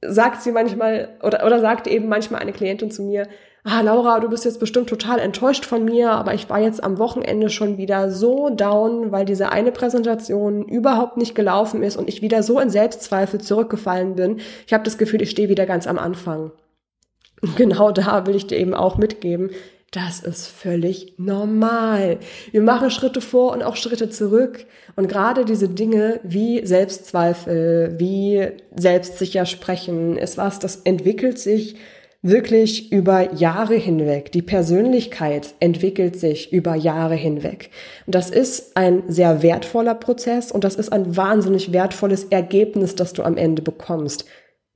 sagt 0.01 0.41
sie 0.41 0.53
manchmal 0.53 1.09
oder, 1.21 1.45
oder 1.45 1.59
sagt 1.59 1.87
eben 1.87 2.07
manchmal 2.07 2.39
eine 2.39 2.53
Klientin 2.53 2.91
zu 2.91 3.03
mir, 3.03 3.27
ah, 3.63 3.81
Laura, 3.81 4.19
du 4.19 4.29
bist 4.29 4.45
jetzt 4.45 4.59
bestimmt 4.59 4.89
total 4.89 5.19
enttäuscht 5.19 5.65
von 5.65 5.85
mir, 5.85 6.11
aber 6.11 6.33
ich 6.33 6.49
war 6.49 6.59
jetzt 6.59 6.83
am 6.83 6.97
Wochenende 6.97 7.49
schon 7.49 7.77
wieder 7.77 8.11
so 8.11 8.49
down, 8.49 9.11
weil 9.11 9.25
diese 9.25 9.51
eine 9.51 9.71
Präsentation 9.71 10.63
überhaupt 10.63 11.17
nicht 11.17 11.35
gelaufen 11.35 11.83
ist 11.83 11.95
und 11.95 12.09
ich 12.09 12.21
wieder 12.21 12.43
so 12.43 12.59
in 12.59 12.69
Selbstzweifel 12.69 13.39
zurückgefallen 13.41 14.15
bin. 14.15 14.39
Ich 14.67 14.73
habe 14.73 14.83
das 14.83 14.97
Gefühl, 14.97 15.21
ich 15.21 15.29
stehe 15.29 15.49
wieder 15.49 15.65
ganz 15.65 15.87
am 15.87 15.97
Anfang. 15.97 16.51
genau 17.55 17.91
da 17.91 18.25
will 18.25 18.35
ich 18.35 18.47
dir 18.47 18.57
eben 18.57 18.73
auch 18.73 18.97
mitgeben, 18.97 19.49
das 19.93 20.21
ist 20.21 20.47
völlig 20.47 21.13
normal. 21.17 22.17
Wir 22.51 22.63
machen 22.63 22.89
Schritte 22.89 23.21
vor 23.21 23.51
und 23.51 23.61
auch 23.61 23.75
Schritte 23.75 24.09
zurück. 24.09 24.65
Und 24.95 25.07
gerade 25.07 25.45
diese 25.45 25.69
Dinge 25.69 26.19
wie 26.23 26.65
Selbstzweifel, 26.65 27.95
wie 27.99 28.47
selbstsicher 28.75 29.45
sprechen, 29.45 30.17
ist 30.17 30.35
was, 30.39 30.57
das 30.57 30.77
entwickelt 30.77 31.37
sich 31.37 31.75
wirklich 32.23 32.91
über 32.91 33.33
Jahre 33.33 33.75
hinweg. 33.75 34.31
Die 34.31 34.41
Persönlichkeit 34.41 35.53
entwickelt 35.59 36.17
sich 36.17 36.51
über 36.53 36.73
Jahre 36.73 37.15
hinweg. 37.15 37.69
Und 38.05 38.15
das 38.15 38.29
ist 38.29 38.75
ein 38.75 39.03
sehr 39.09 39.43
wertvoller 39.43 39.93
Prozess 39.93 40.51
und 40.51 40.63
das 40.63 40.75
ist 40.75 40.91
ein 40.91 41.15
wahnsinnig 41.17 41.73
wertvolles 41.73 42.23
Ergebnis, 42.23 42.95
das 42.95 43.11
du 43.11 43.23
am 43.23 43.35
Ende 43.35 43.61
bekommst. 43.61 44.25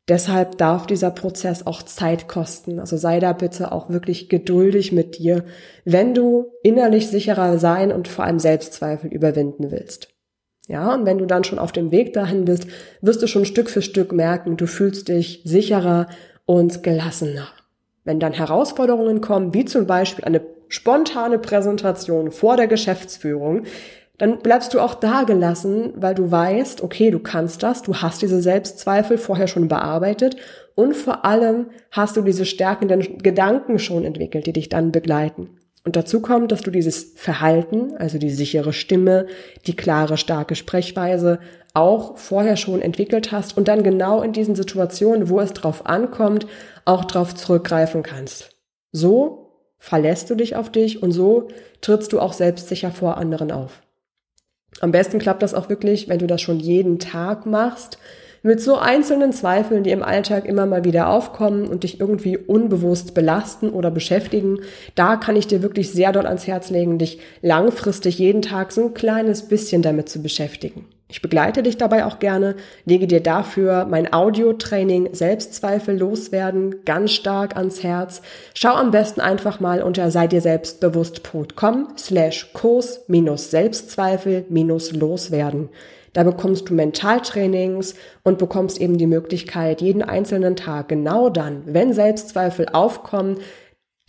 Deshalb 0.10 0.58
darf 0.58 0.88
dieser 0.88 1.12
Prozess 1.12 1.66
auch 1.66 1.84
Zeit 1.84 2.28
kosten. 2.28 2.80
Also 2.80 2.98
sei 2.98 3.20
da 3.20 3.32
bitte 3.34 3.72
auch 3.72 3.90
wirklich 3.90 4.30
geduldig 4.30 4.92
mit 4.92 5.18
dir, 5.18 5.46
wenn 5.86 6.14
du 6.14 6.52
innerlich 6.64 7.08
sicherer 7.08 7.60
sein 7.60 7.94
und 7.94 8.10
vor 8.10 8.26
allem 8.26 8.40
Selbstzweifel 8.40 9.12
überwinden 9.12 9.72
willst. 9.72 10.10
Ja, 10.68 10.94
und 10.94 11.06
wenn 11.06 11.18
du 11.18 11.26
dann 11.26 11.46
schon 11.46 11.60
auf 11.60 11.72
dem 11.72 11.92
Weg 11.92 12.12
dahin 12.12 12.44
bist, 12.44 12.68
wirst 13.02 13.22
du 13.22 13.28
schon 13.28 13.46
Stück 13.46 13.70
für 13.70 13.82
Stück 13.82 14.12
merken, 14.12 14.58
du 14.58 14.68
fühlst 14.68 15.08
dich 15.08 15.42
sicherer 15.46 16.08
und 16.48 16.82
gelassener. 16.82 17.50
Wenn 18.04 18.20
dann 18.20 18.34
Herausforderungen 18.34 19.22
kommen, 19.22 19.54
wie 19.54 19.66
zum 19.66 19.86
Beispiel 19.86 20.26
eine 20.26 20.42
spontane 20.70 21.38
Präsentation 21.38 22.32
vor 22.32 22.58
der 22.58 22.68
Geschäftsführung, 22.68 23.64
dann 24.18 24.40
bleibst 24.40 24.74
du 24.74 24.80
auch 24.80 24.96
da 24.96 25.24
gelassen, 25.24 25.94
weil 25.96 26.16
du 26.16 26.32
weißt, 26.32 26.82
okay, 26.82 27.12
du 27.12 27.20
kannst 27.20 27.62
das, 27.62 27.84
du 27.84 27.98
hast 27.98 28.24
diese 28.24 28.42
Selbstzweifel 28.42 29.20
vorher 29.20 29.48
schon 29.48 29.68
bearbeitet 29.68 30.38
und 30.74 30.96
vor 30.96 31.26
allem 31.26 31.68
hast 31.92 32.18
du 32.18 32.22
diese 32.22 32.46
stärkenden 32.46 33.20
Gedanken 33.20 33.78
schon 33.78 34.06
entwickelt, 34.06 34.48
die 34.48 34.54
dich 34.54 34.70
dann 34.70 34.92
begleiten. 34.92 35.60
Und 35.88 35.96
dazu 35.96 36.20
kommt, 36.20 36.52
dass 36.52 36.60
du 36.60 36.70
dieses 36.70 37.14
Verhalten, 37.16 37.96
also 37.96 38.18
die 38.18 38.30
sichere 38.30 38.74
Stimme, 38.74 39.26
die 39.68 39.76
klare, 39.78 40.18
starke 40.18 40.56
Sprechweise 40.56 41.40
auch 41.74 42.18
vorher 42.18 42.58
schon 42.58 42.82
entwickelt 42.82 43.32
hast 43.32 43.56
und 43.56 43.70
dann 43.70 43.84
genau 43.84 44.22
in 44.22 44.34
diesen 44.34 44.54
Situationen, 44.54 45.30
wo 45.30 45.40
es 45.40 45.54
drauf 45.54 45.86
ankommt, 45.86 46.46
auch 46.84 47.06
drauf 47.06 47.36
zurückgreifen 47.36 48.04
kannst. 48.04 48.50
So 48.92 49.54
verlässt 49.78 50.30
du 50.30 50.36
dich 50.36 50.58
auf 50.58 50.70
dich 50.70 51.02
und 51.02 51.14
so 51.14 51.48
trittst 51.80 52.12
du 52.12 52.20
auch 52.20 52.34
selbstsicher 52.34 52.92
vor 52.92 53.16
anderen 53.16 53.54
auf. 53.54 53.82
Am 54.82 54.92
besten 54.92 55.20
klappt 55.20 55.42
das 55.42 55.54
auch 55.54 55.70
wirklich, 55.70 56.10
wenn 56.10 56.20
du 56.20 56.28
das 56.28 56.42
schon 56.42 56.60
jeden 56.60 57.00
Tag 57.00 57.46
machst, 57.46 57.98
mit 58.44 58.62
so 58.62 58.78
einzelnen 58.78 59.34
Zweifeln, 59.34 59.84
die 59.84 59.92
im 59.92 60.04
Alltag 60.04 60.46
immer 60.46 60.66
mal 60.66 60.84
wieder 60.84 61.10
aufkommen 61.10 61.68
und 61.68 61.84
dich 61.84 62.00
irgendwie 62.00 62.38
unbewusst 62.38 63.14
belasten 63.14 63.70
oder 63.70 63.92
beschäftigen. 63.92 64.60
Da 64.96 65.16
kann 65.16 65.36
ich 65.36 65.48
dir 65.48 65.62
wirklich 65.62 65.92
sehr 65.92 66.12
dort 66.12 66.26
ans 66.26 66.48
Herz 66.48 66.70
legen, 66.70 66.98
dich 66.98 67.20
langfristig 67.42 68.20
jeden 68.20 68.42
Tag 68.42 68.72
so 68.72 68.86
ein 68.86 68.94
kleines 68.94 69.48
bisschen 69.48 69.82
damit 69.82 70.10
zu 70.10 70.22
beschäftigen. 70.22 70.86
Ich 71.10 71.22
begleite 71.22 71.64
dich 71.64 71.78
dabei 71.78 72.06
auch 72.06 72.20
gerne, 72.20 72.56
lege 72.84 73.08
dir 73.08 73.22
dafür 73.22 73.86
mein 73.86 74.12
Audio-Training 74.12 75.14
Selbstzweifel 75.14 75.98
loswerden 75.98 76.84
ganz 76.84 77.12
stark 77.12 77.56
ans 77.56 77.82
Herz. 77.82 78.22
Schau 78.54 78.74
am 78.74 78.92
besten 78.92 79.22
einfach 79.22 79.62
mal 79.62 79.82
unter 79.82 80.12
sei 80.12 80.28
dir 80.28 80.42
selbstbewusst.com 80.42 81.94
slash 81.98 82.52
Kurs 82.52 83.06
minus 83.08 83.52
Selbstzweifel 83.52 84.46
minus 84.50 84.92
loswerden. 84.92 85.70
Da 86.18 86.24
bekommst 86.24 86.68
du 86.68 86.74
Mentaltrainings 86.74 87.94
und 88.24 88.40
bekommst 88.40 88.82
eben 88.82 88.98
die 88.98 89.06
Möglichkeit, 89.06 89.82
jeden 89.82 90.02
einzelnen 90.02 90.56
Tag 90.56 90.88
genau 90.88 91.30
dann, 91.30 91.62
wenn 91.68 91.94
Selbstzweifel 91.94 92.70
aufkommen, 92.74 93.38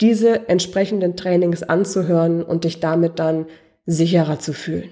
diese 0.01 0.49
entsprechenden 0.49 1.15
Trainings 1.15 1.61
anzuhören 1.61 2.41
und 2.41 2.63
dich 2.63 2.79
damit 2.79 3.19
dann 3.19 3.45
sicherer 3.85 4.39
zu 4.39 4.53
fühlen. 4.53 4.89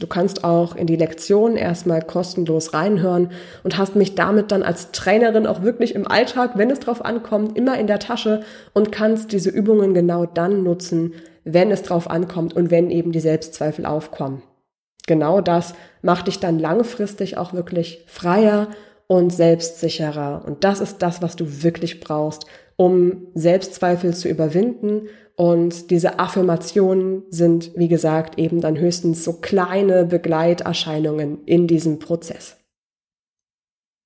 Du 0.00 0.06
kannst 0.06 0.44
auch 0.44 0.76
in 0.76 0.86
die 0.86 0.96
Lektion 0.96 1.56
erstmal 1.56 2.02
kostenlos 2.02 2.74
reinhören 2.74 3.30
und 3.64 3.78
hast 3.78 3.96
mich 3.96 4.14
damit 4.14 4.52
dann 4.52 4.62
als 4.62 4.90
Trainerin 4.92 5.46
auch 5.46 5.62
wirklich 5.62 5.94
im 5.94 6.06
Alltag, 6.06 6.58
wenn 6.58 6.70
es 6.70 6.80
drauf 6.80 7.02
ankommt, 7.02 7.56
immer 7.56 7.78
in 7.78 7.86
der 7.86 8.00
Tasche 8.00 8.42
und 8.74 8.92
kannst 8.92 9.32
diese 9.32 9.48
Übungen 9.48 9.94
genau 9.94 10.26
dann 10.26 10.62
nutzen, 10.62 11.14
wenn 11.42 11.70
es 11.70 11.80
drauf 11.80 12.10
ankommt 12.10 12.54
und 12.54 12.70
wenn 12.70 12.90
eben 12.90 13.12
die 13.12 13.20
Selbstzweifel 13.20 13.86
aufkommen. 13.86 14.42
Genau 15.06 15.40
das 15.40 15.74
macht 16.02 16.26
dich 16.26 16.38
dann 16.38 16.58
langfristig 16.58 17.36
auch 17.36 17.52
wirklich 17.52 18.04
freier 18.06 18.68
und 19.06 19.30
selbstsicherer. 19.30 20.44
Und 20.46 20.64
das 20.64 20.80
ist 20.80 20.98
das, 20.98 21.20
was 21.20 21.36
du 21.36 21.62
wirklich 21.62 22.00
brauchst, 22.00 22.46
um 22.76 23.26
Selbstzweifel 23.34 24.14
zu 24.14 24.28
überwinden 24.28 25.08
und 25.36 25.90
diese 25.90 26.18
Affirmationen 26.18 27.22
sind, 27.30 27.72
wie 27.74 27.88
gesagt, 27.88 28.38
eben 28.38 28.60
dann 28.60 28.78
höchstens 28.78 29.24
so 29.24 29.34
kleine 29.34 30.04
Begleiterscheinungen 30.04 31.44
in 31.46 31.66
diesem 31.66 31.98
Prozess. 31.98 32.56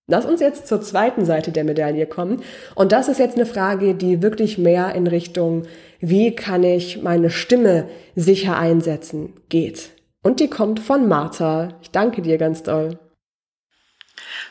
Lass 0.06 0.26
uns 0.26 0.40
jetzt 0.40 0.66
zur 0.66 0.82
zweiten 0.82 1.24
Seite 1.24 1.50
der 1.50 1.64
Medaille 1.64 2.06
kommen. 2.06 2.42
Und 2.74 2.92
das 2.92 3.08
ist 3.08 3.18
jetzt 3.18 3.36
eine 3.36 3.46
Frage, 3.46 3.94
die 3.94 4.22
wirklich 4.22 4.58
mehr 4.58 4.94
in 4.94 5.06
Richtung, 5.06 5.64
wie 5.98 6.34
kann 6.34 6.62
ich 6.62 7.02
meine 7.02 7.30
Stimme 7.30 7.88
sicher 8.14 8.58
einsetzen, 8.58 9.32
geht. 9.48 9.93
Und 10.24 10.40
die 10.40 10.48
kommt 10.48 10.80
von 10.80 11.06
Martha. 11.06 11.78
Ich 11.82 11.90
danke 11.90 12.22
dir 12.22 12.38
ganz 12.38 12.62
doll. 12.62 12.98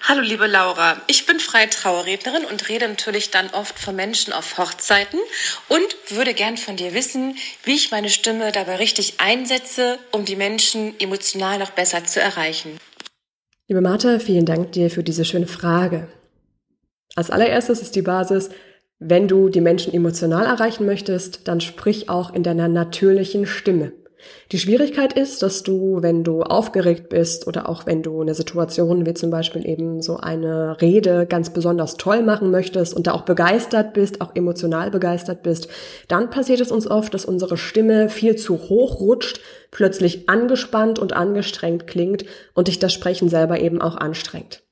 Hallo 0.07 0.21
liebe 0.21 0.45
Laura, 0.45 0.97
ich 1.07 1.25
bin 1.25 1.39
freie 1.39 1.69
Trauerrednerin 1.69 2.45
und 2.45 2.69
rede 2.69 2.87
natürlich 2.87 3.31
dann 3.31 3.49
oft 3.53 3.79
von 3.79 3.95
Menschen 3.95 4.33
auf 4.33 4.57
Hochzeiten 4.59 5.19
und 5.69 5.95
würde 6.09 6.35
gern 6.35 6.57
von 6.57 6.75
dir 6.75 6.93
wissen, 6.93 7.37
wie 7.63 7.73
ich 7.73 7.89
meine 7.89 8.09
Stimme 8.09 8.51
dabei 8.51 8.75
richtig 8.75 9.15
einsetze, 9.19 9.97
um 10.11 10.25
die 10.25 10.35
Menschen 10.35 10.93
emotional 10.99 11.57
noch 11.57 11.71
besser 11.71 12.05
zu 12.05 12.21
erreichen. 12.21 12.77
Liebe 13.67 13.81
Martha, 13.81 14.19
vielen 14.19 14.45
Dank 14.45 14.73
dir 14.73 14.91
für 14.91 15.03
diese 15.03 15.25
schöne 15.25 15.47
Frage. 15.47 16.07
Als 17.15 17.31
allererstes 17.31 17.81
ist 17.81 17.95
die 17.95 18.01
Basis, 18.03 18.49
wenn 18.99 19.27
du 19.27 19.49
die 19.49 19.61
Menschen 19.61 19.91
emotional 19.91 20.45
erreichen 20.45 20.85
möchtest, 20.85 21.47
dann 21.47 21.61
sprich 21.61 22.09
auch 22.09 22.31
in 22.31 22.43
deiner 22.43 22.67
natürlichen 22.67 23.47
Stimme. 23.47 23.93
Die 24.51 24.59
Schwierigkeit 24.59 25.13
ist, 25.13 25.41
dass 25.41 25.63
du, 25.63 26.01
wenn 26.01 26.23
du 26.23 26.43
aufgeregt 26.43 27.09
bist 27.09 27.47
oder 27.47 27.69
auch 27.69 27.85
wenn 27.85 28.03
du 28.03 28.21
eine 28.21 28.33
Situation 28.33 29.05
wie 29.05 29.13
zum 29.13 29.29
Beispiel 29.29 29.67
eben 29.67 30.01
so 30.01 30.17
eine 30.17 30.79
Rede 30.81 31.25
ganz 31.25 31.51
besonders 31.51 31.97
toll 31.97 32.23
machen 32.23 32.51
möchtest 32.51 32.93
und 32.93 33.07
da 33.07 33.13
auch 33.13 33.23
begeistert 33.23 33.93
bist, 33.93 34.21
auch 34.21 34.35
emotional 34.35 34.91
begeistert 34.91 35.43
bist, 35.43 35.67
dann 36.07 36.29
passiert 36.29 36.61
es 36.61 36.71
uns 36.71 36.87
oft, 36.87 37.13
dass 37.13 37.25
unsere 37.25 37.57
Stimme 37.57 38.09
viel 38.09 38.35
zu 38.35 38.69
hoch 38.69 38.99
rutscht, 38.99 39.41
plötzlich 39.71 40.29
angespannt 40.29 40.99
und 40.99 41.13
angestrengt 41.13 41.87
klingt 41.87 42.25
und 42.53 42.67
dich 42.67 42.79
das 42.79 42.93
Sprechen 42.93 43.29
selber 43.29 43.59
eben 43.59 43.81
auch 43.81 43.95
anstrengt. 43.95 44.62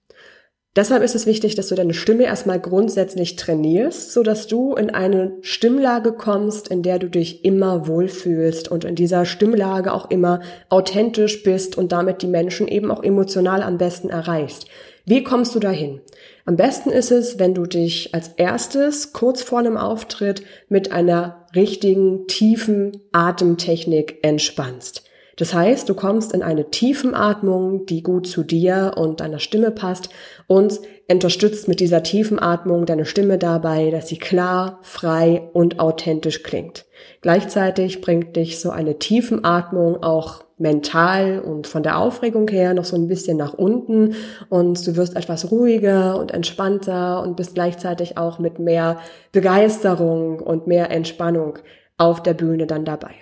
Deshalb 0.73 1.03
ist 1.03 1.15
es 1.15 1.25
wichtig, 1.25 1.55
dass 1.55 1.67
du 1.67 1.75
deine 1.75 1.93
Stimme 1.93 2.23
erstmal 2.23 2.57
grundsätzlich 2.57 3.35
trainierst, 3.35 4.13
so 4.13 4.23
dass 4.23 4.47
du 4.47 4.73
in 4.73 4.89
eine 4.89 5.33
Stimmlage 5.41 6.13
kommst, 6.13 6.69
in 6.69 6.81
der 6.81 6.97
du 6.97 7.09
dich 7.09 7.43
immer 7.43 7.87
wohlfühlst 7.87 8.71
und 8.71 8.85
in 8.85 8.95
dieser 8.95 9.25
Stimmlage 9.25 9.91
auch 9.91 10.09
immer 10.09 10.39
authentisch 10.69 11.43
bist 11.43 11.77
und 11.77 11.91
damit 11.91 12.21
die 12.21 12.27
Menschen 12.27 12.69
eben 12.69 12.89
auch 12.89 13.03
emotional 13.03 13.63
am 13.63 13.77
besten 13.77 14.09
erreichst. 14.09 14.65
Wie 15.03 15.23
kommst 15.23 15.53
du 15.55 15.59
dahin? 15.59 15.99
Am 16.45 16.55
besten 16.55 16.89
ist 16.89 17.11
es, 17.11 17.37
wenn 17.37 17.53
du 17.53 17.65
dich 17.65 18.15
als 18.15 18.29
erstes 18.29 19.11
kurz 19.11 19.41
vor 19.41 19.59
einem 19.59 19.75
Auftritt 19.75 20.41
mit 20.69 20.93
einer 20.93 21.47
richtigen, 21.53 22.27
tiefen 22.27 23.01
Atemtechnik 23.11 24.19
entspannst. 24.21 25.03
Das 25.41 25.55
heißt, 25.55 25.89
du 25.89 25.95
kommst 25.95 26.33
in 26.33 26.43
eine 26.43 26.69
Tiefenatmung, 26.69 27.87
die 27.87 28.03
gut 28.03 28.27
zu 28.27 28.43
dir 28.43 28.93
und 28.95 29.21
deiner 29.21 29.39
Stimme 29.39 29.71
passt 29.71 30.09
und 30.45 30.79
unterstützt 31.09 31.67
mit 31.67 31.79
dieser 31.79 32.03
Tiefenatmung 32.03 32.85
deine 32.85 33.05
Stimme 33.05 33.39
dabei, 33.39 33.89
dass 33.89 34.07
sie 34.07 34.19
klar, 34.19 34.77
frei 34.83 35.49
und 35.53 35.79
authentisch 35.79 36.43
klingt. 36.43 36.85
Gleichzeitig 37.21 38.01
bringt 38.01 38.35
dich 38.35 38.59
so 38.59 38.69
eine 38.69 38.99
Tiefenatmung 38.99 40.03
auch 40.03 40.43
mental 40.59 41.39
und 41.39 41.65
von 41.65 41.81
der 41.81 41.97
Aufregung 41.97 42.47
her 42.47 42.75
noch 42.75 42.85
so 42.85 42.95
ein 42.95 43.07
bisschen 43.07 43.37
nach 43.37 43.55
unten 43.55 44.13
und 44.49 44.85
du 44.85 44.95
wirst 44.95 45.15
etwas 45.15 45.49
ruhiger 45.49 46.19
und 46.19 46.29
entspannter 46.29 47.23
und 47.23 47.35
bist 47.35 47.55
gleichzeitig 47.55 48.15
auch 48.15 48.37
mit 48.37 48.59
mehr 48.59 48.99
Begeisterung 49.31 50.39
und 50.39 50.67
mehr 50.67 50.91
Entspannung 50.91 51.57
auf 51.97 52.21
der 52.21 52.35
Bühne 52.35 52.67
dann 52.67 52.85
dabei. 52.85 53.15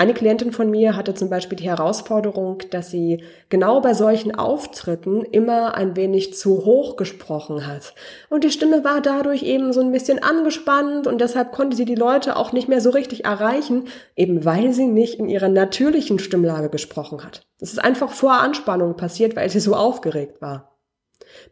Eine 0.00 0.14
Klientin 0.14 0.52
von 0.52 0.70
mir 0.70 0.94
hatte 0.94 1.14
zum 1.14 1.28
Beispiel 1.28 1.58
die 1.58 1.68
Herausforderung, 1.68 2.58
dass 2.70 2.88
sie 2.88 3.24
genau 3.48 3.80
bei 3.80 3.94
solchen 3.94 4.32
Auftritten 4.32 5.24
immer 5.24 5.74
ein 5.74 5.96
wenig 5.96 6.34
zu 6.34 6.64
hoch 6.64 6.94
gesprochen 6.94 7.66
hat. 7.66 7.94
Und 8.30 8.44
die 8.44 8.52
Stimme 8.52 8.84
war 8.84 9.00
dadurch 9.00 9.42
eben 9.42 9.72
so 9.72 9.80
ein 9.80 9.90
bisschen 9.90 10.22
angespannt 10.22 11.08
und 11.08 11.20
deshalb 11.20 11.50
konnte 11.50 11.76
sie 11.76 11.84
die 11.84 11.96
Leute 11.96 12.36
auch 12.36 12.52
nicht 12.52 12.68
mehr 12.68 12.80
so 12.80 12.90
richtig 12.90 13.24
erreichen, 13.24 13.88
eben 14.14 14.44
weil 14.44 14.72
sie 14.72 14.86
nicht 14.86 15.18
in 15.18 15.28
ihrer 15.28 15.48
natürlichen 15.48 16.20
Stimmlage 16.20 16.68
gesprochen 16.68 17.24
hat. 17.24 17.42
Das 17.58 17.72
ist 17.72 17.82
einfach 17.82 18.12
vor 18.12 18.34
Anspannung 18.34 18.96
passiert, 18.96 19.34
weil 19.34 19.50
sie 19.50 19.58
so 19.58 19.74
aufgeregt 19.74 20.40
war. 20.40 20.77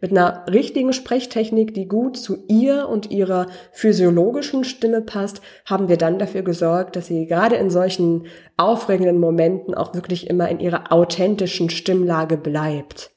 Mit 0.00 0.10
einer 0.10 0.44
richtigen 0.50 0.92
Sprechtechnik, 0.92 1.74
die 1.74 1.88
gut 1.88 2.16
zu 2.16 2.44
ihr 2.48 2.88
und 2.88 3.10
ihrer 3.10 3.46
physiologischen 3.72 4.64
Stimme 4.64 5.02
passt, 5.02 5.40
haben 5.64 5.88
wir 5.88 5.96
dann 5.96 6.18
dafür 6.18 6.42
gesorgt, 6.42 6.96
dass 6.96 7.06
sie 7.06 7.26
gerade 7.26 7.56
in 7.56 7.70
solchen 7.70 8.26
aufregenden 8.56 9.18
Momenten 9.18 9.74
auch 9.74 9.94
wirklich 9.94 10.28
immer 10.28 10.48
in 10.48 10.60
ihrer 10.60 10.92
authentischen 10.92 11.70
Stimmlage 11.70 12.36
bleibt. 12.36 13.12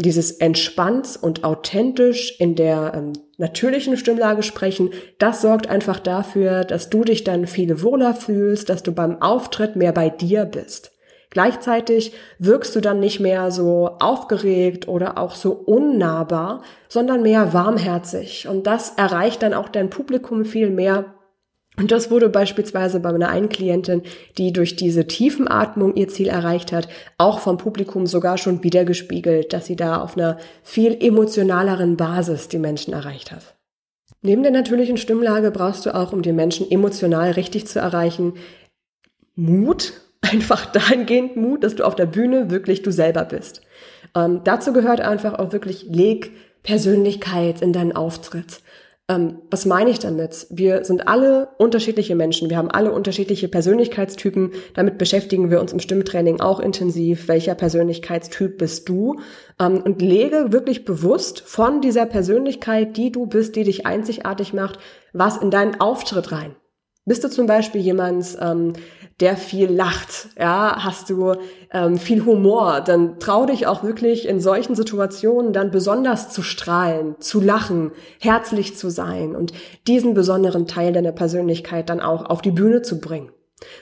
Dieses 0.00 0.30
entspannt 0.30 1.18
und 1.20 1.42
authentisch 1.42 2.38
in 2.38 2.54
der 2.54 2.92
ähm, 2.94 3.12
natürlichen 3.36 3.96
Stimmlage 3.96 4.44
sprechen, 4.44 4.90
das 5.18 5.42
sorgt 5.42 5.68
einfach 5.68 5.98
dafür, 5.98 6.64
dass 6.64 6.88
du 6.88 7.02
dich 7.02 7.24
dann 7.24 7.48
viel 7.48 7.82
wohler 7.82 8.14
fühlst, 8.14 8.68
dass 8.68 8.84
du 8.84 8.92
beim 8.92 9.20
Auftritt 9.20 9.74
mehr 9.74 9.90
bei 9.90 10.08
dir 10.08 10.44
bist. 10.44 10.92
Gleichzeitig 11.38 12.14
wirkst 12.40 12.74
du 12.74 12.80
dann 12.80 12.98
nicht 12.98 13.20
mehr 13.20 13.52
so 13.52 13.90
aufgeregt 14.00 14.88
oder 14.88 15.18
auch 15.18 15.36
so 15.36 15.52
unnahbar, 15.52 16.62
sondern 16.88 17.22
mehr 17.22 17.52
warmherzig. 17.52 18.48
Und 18.48 18.66
das 18.66 18.94
erreicht 18.96 19.44
dann 19.44 19.54
auch 19.54 19.68
dein 19.68 19.88
Publikum 19.88 20.44
viel 20.44 20.68
mehr. 20.68 21.14
Und 21.76 21.92
das 21.92 22.10
wurde 22.10 22.28
beispielsweise 22.28 22.98
bei 22.98 23.12
meiner 23.12 23.28
einen 23.28 23.48
Klientin, 23.48 24.02
die 24.36 24.52
durch 24.52 24.74
diese 24.74 25.06
Tiefenatmung 25.06 25.94
ihr 25.94 26.08
Ziel 26.08 26.26
erreicht 26.26 26.72
hat, 26.72 26.88
auch 27.18 27.38
vom 27.38 27.56
Publikum 27.56 28.08
sogar 28.08 28.36
schon 28.36 28.64
wiedergespiegelt, 28.64 29.52
dass 29.52 29.66
sie 29.66 29.76
da 29.76 30.02
auf 30.02 30.16
einer 30.16 30.38
viel 30.64 30.96
emotionaleren 31.00 31.96
Basis 31.96 32.48
die 32.48 32.58
Menschen 32.58 32.94
erreicht 32.94 33.30
hat. 33.30 33.54
Neben 34.22 34.42
der 34.42 34.50
natürlichen 34.50 34.96
Stimmlage 34.96 35.52
brauchst 35.52 35.86
du 35.86 35.94
auch, 35.94 36.12
um 36.12 36.22
die 36.22 36.32
Menschen 36.32 36.68
emotional 36.68 37.30
richtig 37.30 37.68
zu 37.68 37.78
erreichen, 37.78 38.32
Mut 39.36 39.92
einfach 40.20 40.66
dahingehend 40.66 41.36
Mut, 41.36 41.64
dass 41.64 41.76
du 41.76 41.84
auf 41.84 41.96
der 41.96 42.06
Bühne 42.06 42.50
wirklich 42.50 42.82
du 42.82 42.90
selber 42.92 43.24
bist. 43.24 43.62
Ähm, 44.14 44.42
dazu 44.44 44.72
gehört 44.72 45.00
einfach 45.00 45.38
auch 45.38 45.52
wirklich, 45.52 45.86
leg 45.88 46.32
Persönlichkeit 46.62 47.62
in 47.62 47.72
deinen 47.72 47.92
Auftritt. 47.92 48.60
Ähm, 49.10 49.38
was 49.50 49.64
meine 49.64 49.88
ich 49.88 49.98
damit? 49.98 50.46
Wir 50.50 50.84
sind 50.84 51.08
alle 51.08 51.48
unterschiedliche 51.56 52.14
Menschen. 52.14 52.50
Wir 52.50 52.58
haben 52.58 52.70
alle 52.70 52.92
unterschiedliche 52.92 53.48
Persönlichkeitstypen. 53.48 54.52
Damit 54.74 54.98
beschäftigen 54.98 55.50
wir 55.50 55.60
uns 55.60 55.72
im 55.72 55.80
Stimmtraining 55.80 56.40
auch 56.40 56.60
intensiv. 56.60 57.26
Welcher 57.26 57.54
Persönlichkeitstyp 57.54 58.58
bist 58.58 58.88
du? 58.88 59.18
Ähm, 59.58 59.80
und 59.82 60.02
lege 60.02 60.52
wirklich 60.52 60.84
bewusst 60.84 61.40
von 61.40 61.80
dieser 61.80 62.04
Persönlichkeit, 62.04 62.98
die 62.98 63.10
du 63.10 63.26
bist, 63.26 63.56
die 63.56 63.64
dich 63.64 63.86
einzigartig 63.86 64.52
macht, 64.52 64.78
was 65.14 65.38
in 65.38 65.50
deinen 65.50 65.80
Auftritt 65.80 66.30
rein. 66.30 66.54
Bist 67.06 67.24
du 67.24 67.30
zum 67.30 67.46
Beispiel 67.46 67.80
jemand, 67.80 68.36
ähm, 68.38 68.74
der 69.20 69.36
viel 69.36 69.70
lacht, 69.70 70.28
ja, 70.38 70.84
hast 70.84 71.10
du 71.10 71.34
ähm, 71.72 71.96
viel 71.98 72.24
Humor, 72.24 72.80
dann 72.80 73.18
trau 73.18 73.46
dich 73.46 73.66
auch 73.66 73.82
wirklich 73.82 74.28
in 74.28 74.40
solchen 74.40 74.76
Situationen 74.76 75.52
dann 75.52 75.70
besonders 75.70 76.30
zu 76.30 76.42
strahlen, 76.42 77.16
zu 77.18 77.40
lachen, 77.40 77.90
herzlich 78.20 78.76
zu 78.76 78.90
sein 78.90 79.34
und 79.34 79.52
diesen 79.86 80.14
besonderen 80.14 80.66
Teil 80.66 80.92
deiner 80.92 81.12
Persönlichkeit 81.12 81.90
dann 81.90 82.00
auch 82.00 82.26
auf 82.26 82.42
die 82.42 82.52
Bühne 82.52 82.82
zu 82.82 83.00
bringen. 83.00 83.30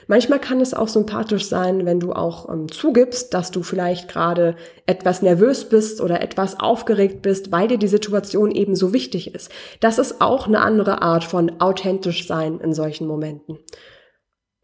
Manchmal 0.07 0.39
kann 0.39 0.59
es 0.59 0.73
auch 0.73 0.87
sympathisch 0.87 1.45
sein, 1.45 1.85
wenn 1.85 1.99
du 1.99 2.13
auch 2.13 2.49
ähm, 2.49 2.71
zugibst, 2.71 3.35
dass 3.35 3.51
du 3.51 3.61
vielleicht 3.61 4.07
gerade 4.09 4.55
etwas 4.87 5.21
nervös 5.21 5.69
bist 5.69 6.01
oder 6.01 6.21
etwas 6.21 6.59
aufgeregt 6.59 7.21
bist, 7.21 7.51
weil 7.51 7.67
dir 7.67 7.77
die 7.77 7.87
Situation 7.87 8.51
eben 8.51 8.75
so 8.75 8.91
wichtig 8.91 9.35
ist. 9.35 9.51
Das 9.79 9.99
ist 9.99 10.19
auch 10.19 10.47
eine 10.47 10.61
andere 10.61 11.03
Art 11.03 11.23
von 11.23 11.61
authentisch 11.61 12.25
sein 12.25 12.59
in 12.59 12.73
solchen 12.73 13.05
Momenten. 13.05 13.59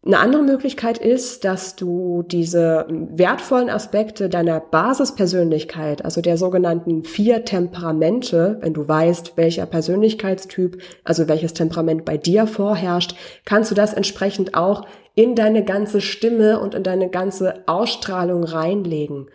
Eine 0.06 0.18
andere 0.18 0.42
Möglichkeit 0.42 0.98
ist, 0.98 1.46
dass 1.46 1.76
du 1.76 2.22
diese 2.26 2.86
wertvollen 2.90 3.70
Aspekte 3.70 4.28
deiner 4.28 4.60
Basispersönlichkeit, 4.60 6.04
also 6.04 6.20
der 6.20 6.36
sogenannten 6.36 7.04
vier 7.04 7.46
Temperamente, 7.46 8.58
wenn 8.60 8.74
du 8.74 8.86
weißt, 8.86 9.38
welcher 9.38 9.64
Persönlichkeitstyp, 9.64 10.82
also 11.04 11.26
welches 11.26 11.54
Temperament 11.54 12.04
bei 12.04 12.18
dir 12.18 12.46
vorherrscht, 12.46 13.16
kannst 13.46 13.70
du 13.70 13.74
das 13.74 13.94
entsprechend 13.94 14.54
auch 14.54 14.86
in 15.14 15.36
deine 15.36 15.64
ganze 15.64 16.02
Stimme 16.02 16.60
und 16.60 16.74
in 16.74 16.82
deine 16.82 17.08
ganze 17.08 17.62
Ausstrahlung 17.66 18.44
reinlegen. 18.44 19.28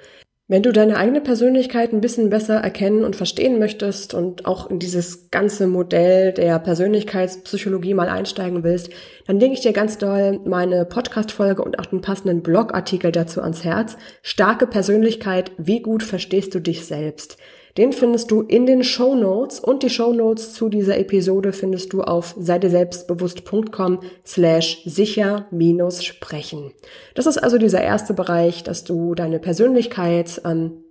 Wenn 0.51 0.63
du 0.63 0.71
deine 0.71 0.97
eigene 0.97 1.21
Persönlichkeit 1.21 1.93
ein 1.93 2.01
bisschen 2.01 2.31
besser 2.31 2.55
erkennen 2.55 3.03
und 3.03 3.15
verstehen 3.15 3.59
möchtest 3.59 4.15
und 4.15 4.47
auch 4.47 4.67
in 4.71 4.79
dieses 4.79 5.29
ganze 5.29 5.67
Modell 5.67 6.33
der 6.33 6.57
Persönlichkeitspsychologie 6.57 7.93
mal 7.93 8.09
einsteigen 8.09 8.63
willst, 8.63 8.89
dann 9.27 9.39
lege 9.39 9.53
ich 9.53 9.61
dir 9.61 9.73
ganz 9.73 9.99
doll 9.99 10.39
meine 10.45 10.85
Podcast-Folge 10.85 11.61
und 11.61 11.77
auch 11.77 11.85
den 11.85 12.01
passenden 12.01 12.41
Blogartikel 12.41 13.11
dazu 13.11 13.43
ans 13.43 13.63
Herz. 13.63 13.95
Starke 14.23 14.65
Persönlichkeit, 14.65 15.51
wie 15.59 15.83
gut 15.83 16.01
verstehst 16.01 16.55
du 16.55 16.59
dich 16.59 16.83
selbst? 16.83 17.37
Den 17.77 17.93
findest 17.93 18.31
du 18.31 18.41
in 18.41 18.65
den 18.65 18.83
Show 18.83 19.15
Notes 19.15 19.59
und 19.59 19.83
die 19.83 19.89
Show 19.89 20.13
Notes 20.13 20.53
zu 20.53 20.69
dieser 20.69 20.97
Episode 20.97 21.53
findest 21.53 21.93
du 21.93 22.01
auf 22.01 22.35
seideselbstbewusst.com 22.37 23.99
slash 24.25 24.81
sicher 24.85 25.47
minus 25.51 26.03
sprechen. 26.03 26.71
Das 27.15 27.25
ist 27.25 27.37
also 27.37 27.57
dieser 27.57 27.81
erste 27.81 28.13
Bereich, 28.13 28.63
dass 28.63 28.83
du 28.83 29.15
deine 29.15 29.39
Persönlichkeit 29.39 30.41
ähm, 30.45 30.83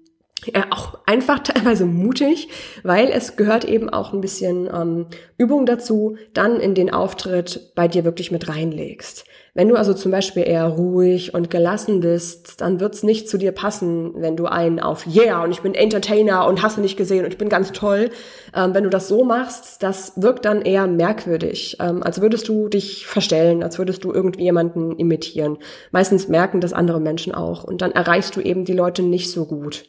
ja, 0.47 0.67
auch 0.71 0.99
einfach 1.05 1.41
teilweise 1.41 1.85
mutig, 1.85 2.49
weil 2.83 3.11
es 3.11 3.37
gehört 3.37 3.65
eben 3.65 3.91
auch 3.91 4.13
ein 4.13 4.21
bisschen 4.21 4.69
ähm, 4.73 5.07
Übung 5.37 5.67
dazu, 5.67 6.17
dann 6.33 6.61
in 6.61 6.75
den 6.75 6.91
Auftritt 6.91 7.73
bei 7.75 7.89
dir 7.89 8.05
wirklich 8.05 8.31
mit 8.31 8.49
reinlegst. 8.49 9.25
Wenn 9.59 9.69
du 9.69 9.75
also 9.75 9.93
zum 9.93 10.13
Beispiel 10.13 10.45
eher 10.47 10.67
ruhig 10.69 11.35
und 11.35 11.51
gelassen 11.51 11.99
bist, 11.99 12.61
dann 12.61 12.79
wird's 12.79 13.03
nicht 13.03 13.29
zu 13.29 13.39
dir 13.39 13.51
passen, 13.51 14.13
wenn 14.15 14.37
du 14.37 14.47
einen 14.47 14.79
auf 14.79 15.05
Yeah 15.05 15.43
und 15.43 15.51
ich 15.51 15.63
bin 15.63 15.75
Entertainer 15.75 16.47
und 16.47 16.63
hast 16.63 16.77
du 16.77 16.81
nicht 16.81 16.97
gesehen 16.97 17.25
und 17.25 17.33
ich 17.33 17.39
bin 17.39 17.49
ganz 17.49 17.73
toll. 17.73 18.11
Ähm, 18.55 18.73
wenn 18.73 18.85
du 18.85 18.89
das 18.89 19.09
so 19.09 19.25
machst, 19.25 19.83
das 19.83 20.13
wirkt 20.15 20.45
dann 20.45 20.63
eher 20.63 20.87
merkwürdig, 20.87 21.77
ähm, 21.81 22.05
als 22.05 22.21
würdest 22.21 22.47
du 22.47 22.69
dich 22.69 23.09
verstellen, 23.09 23.65
als 23.65 23.81
würdest 23.81 24.05
du 24.05 24.13
irgendwie 24.13 24.45
jemanden 24.45 24.93
imitieren. 24.93 25.59
Meistens 25.91 26.29
merken 26.29 26.61
das 26.61 26.73
andere 26.73 27.01
Menschen 27.01 27.35
auch 27.35 27.65
und 27.65 27.83
dann 27.83 27.91
erreichst 27.91 28.37
du 28.37 28.41
eben 28.41 28.65
die 28.65 28.75
Leute 28.75 29.03
nicht 29.03 29.33
so 29.33 29.45
gut. 29.45 29.87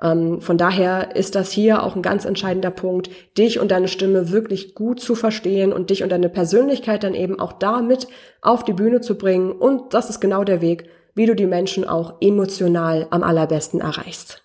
Ähm, 0.00 0.40
von 0.40 0.58
daher 0.58 1.16
ist 1.16 1.34
das 1.34 1.50
hier 1.50 1.82
auch 1.82 1.96
ein 1.96 2.02
ganz 2.02 2.24
entscheidender 2.24 2.70
Punkt, 2.70 3.10
dich 3.36 3.58
und 3.58 3.70
deine 3.70 3.88
Stimme 3.88 4.30
wirklich 4.30 4.74
gut 4.74 5.00
zu 5.00 5.14
verstehen 5.14 5.72
und 5.72 5.90
dich 5.90 6.02
und 6.02 6.10
deine 6.10 6.28
Persönlichkeit 6.28 7.02
dann 7.02 7.14
eben 7.14 7.40
auch 7.40 7.52
damit 7.52 8.06
auf 8.40 8.64
die 8.64 8.72
Bühne 8.72 9.00
zu 9.00 9.16
bringen. 9.16 9.52
Und 9.52 9.94
das 9.94 10.10
ist 10.10 10.20
genau 10.20 10.44
der 10.44 10.60
Weg, 10.60 10.88
wie 11.14 11.26
du 11.26 11.34
die 11.34 11.46
Menschen 11.46 11.86
auch 11.88 12.14
emotional 12.20 13.06
am 13.10 13.22
allerbesten 13.22 13.80
erreichst. 13.80 14.42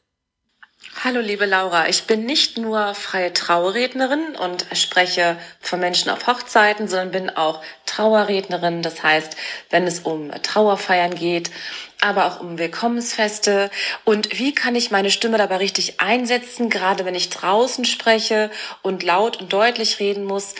Hallo 1.03 1.19
liebe 1.19 1.45
Laura, 1.45 1.89
ich 1.89 2.03
bin 2.03 2.25
nicht 2.25 2.57
nur 2.57 2.93
freie 2.93 3.33
Trauerrednerin 3.33 4.35
und 4.41 4.65
spreche 4.73 5.37
von 5.59 5.79
Menschen 5.79 6.09
auf 6.09 6.27
Hochzeiten, 6.27 6.87
sondern 6.87 7.11
bin 7.11 7.29
auch 7.29 7.61
Trauerrednerin. 7.85 8.81
Das 8.81 9.03
heißt, 9.03 9.35
wenn 9.69 9.85
es 9.85 9.99
um 9.99 10.31
Trauerfeiern 10.43 11.15
geht, 11.15 11.51
aber 11.99 12.25
auch 12.25 12.39
um 12.41 12.57
Willkommensfeste 12.57 13.69
und 14.05 14.39
wie 14.39 14.53
kann 14.53 14.75
ich 14.75 14.91
meine 14.91 15.09
Stimme 15.09 15.37
dabei 15.37 15.57
richtig 15.57 15.99
einsetzen, 15.99 16.69
gerade 16.69 17.05
wenn 17.05 17.15
ich 17.15 17.29
draußen 17.29 17.85
spreche 17.85 18.49
und 18.81 19.03
laut 19.03 19.41
und 19.41 19.51
deutlich 19.51 19.99
reden 19.99 20.25
muss, 20.25 20.53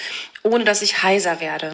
ohne 0.44 0.64
dass 0.64 0.82
ich 0.82 1.04
heiser 1.04 1.40
werde. 1.42 1.74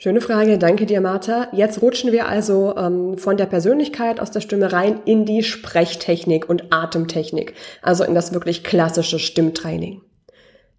Schöne 0.00 0.20
Frage, 0.20 0.58
danke 0.58 0.86
dir, 0.86 1.00
Martha. 1.00 1.48
Jetzt 1.50 1.82
rutschen 1.82 2.12
wir 2.12 2.28
also 2.28 2.76
ähm, 2.76 3.18
von 3.18 3.36
der 3.36 3.46
Persönlichkeit 3.46 4.20
aus 4.20 4.30
der 4.30 4.40
Stimme 4.40 4.72
rein 4.72 5.00
in 5.06 5.24
die 5.24 5.42
Sprechtechnik 5.42 6.48
und 6.48 6.72
Atemtechnik, 6.72 7.54
also 7.82 8.04
in 8.04 8.14
das 8.14 8.32
wirklich 8.32 8.62
klassische 8.62 9.18
Stimmtraining. 9.18 10.02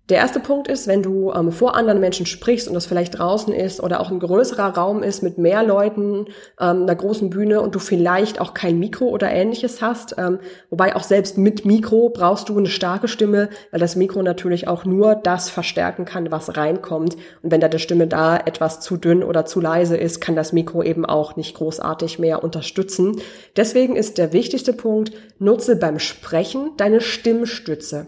Der 0.09 0.17
erste 0.17 0.39
Punkt 0.39 0.67
ist, 0.67 0.87
wenn 0.87 1.03
du 1.03 1.31
ähm, 1.31 1.51
vor 1.51 1.75
anderen 1.75 1.99
Menschen 1.99 2.25
sprichst 2.25 2.67
und 2.67 2.73
das 2.73 2.87
vielleicht 2.87 3.19
draußen 3.19 3.53
ist 3.53 3.79
oder 3.79 3.99
auch 3.99 4.09
ein 4.09 4.19
größerer 4.19 4.75
Raum 4.75 5.03
ist 5.03 5.21
mit 5.21 5.37
mehr 5.37 5.63
Leuten, 5.63 6.25
ähm, 6.59 6.81
einer 6.81 6.95
großen 6.95 7.29
Bühne 7.29 7.61
und 7.61 7.75
du 7.75 7.79
vielleicht 7.79 8.41
auch 8.41 8.55
kein 8.55 8.79
Mikro 8.79 9.05
oder 9.05 9.29
ähnliches 9.29 9.83
hast. 9.83 10.15
Ähm, 10.17 10.39
wobei 10.71 10.95
auch 10.95 11.03
selbst 11.03 11.37
mit 11.37 11.63
Mikro 11.63 12.09
brauchst 12.09 12.49
du 12.49 12.57
eine 12.57 12.69
starke 12.69 13.07
Stimme, 13.07 13.49
weil 13.69 13.79
das 13.79 13.95
Mikro 13.95 14.23
natürlich 14.23 14.67
auch 14.67 14.83
nur 14.83 15.13
das 15.13 15.51
verstärken 15.51 16.05
kann, 16.05 16.31
was 16.31 16.57
reinkommt. 16.57 17.15
Und 17.43 17.51
wenn 17.51 17.61
deine 17.61 17.77
Stimme 17.77 18.07
da 18.07 18.35
etwas 18.35 18.79
zu 18.79 18.97
dünn 18.97 19.21
oder 19.23 19.45
zu 19.45 19.61
leise 19.61 19.95
ist, 19.95 20.21
kann 20.21 20.35
das 20.35 20.53
Mikro 20.53 20.81
eben 20.81 21.05
auch 21.05 21.35
nicht 21.35 21.55
großartig 21.55 22.17
mehr 22.17 22.43
unterstützen. 22.43 23.21
Deswegen 23.55 23.95
ist 23.95 24.17
der 24.17 24.33
wichtigste 24.33 24.73
Punkt, 24.73 25.11
nutze 25.37 25.75
beim 25.75 25.99
Sprechen 25.99 26.71
deine 26.77 26.99
Stimmstütze 26.99 28.07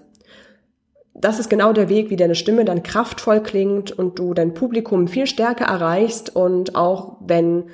das 1.13 1.39
ist 1.39 1.49
genau 1.49 1.73
der 1.73 1.89
Weg, 1.89 2.09
wie 2.09 2.15
deine 2.15 2.35
Stimme 2.35 2.65
dann 2.65 2.83
kraftvoll 2.83 3.41
klingt 3.41 3.91
und 3.91 4.17
du 4.17 4.33
dein 4.33 4.53
Publikum 4.53 5.07
viel 5.07 5.27
stärker 5.27 5.65
erreichst 5.65 6.35
und 6.35 6.75
auch 6.75 7.17
wenn 7.19 7.65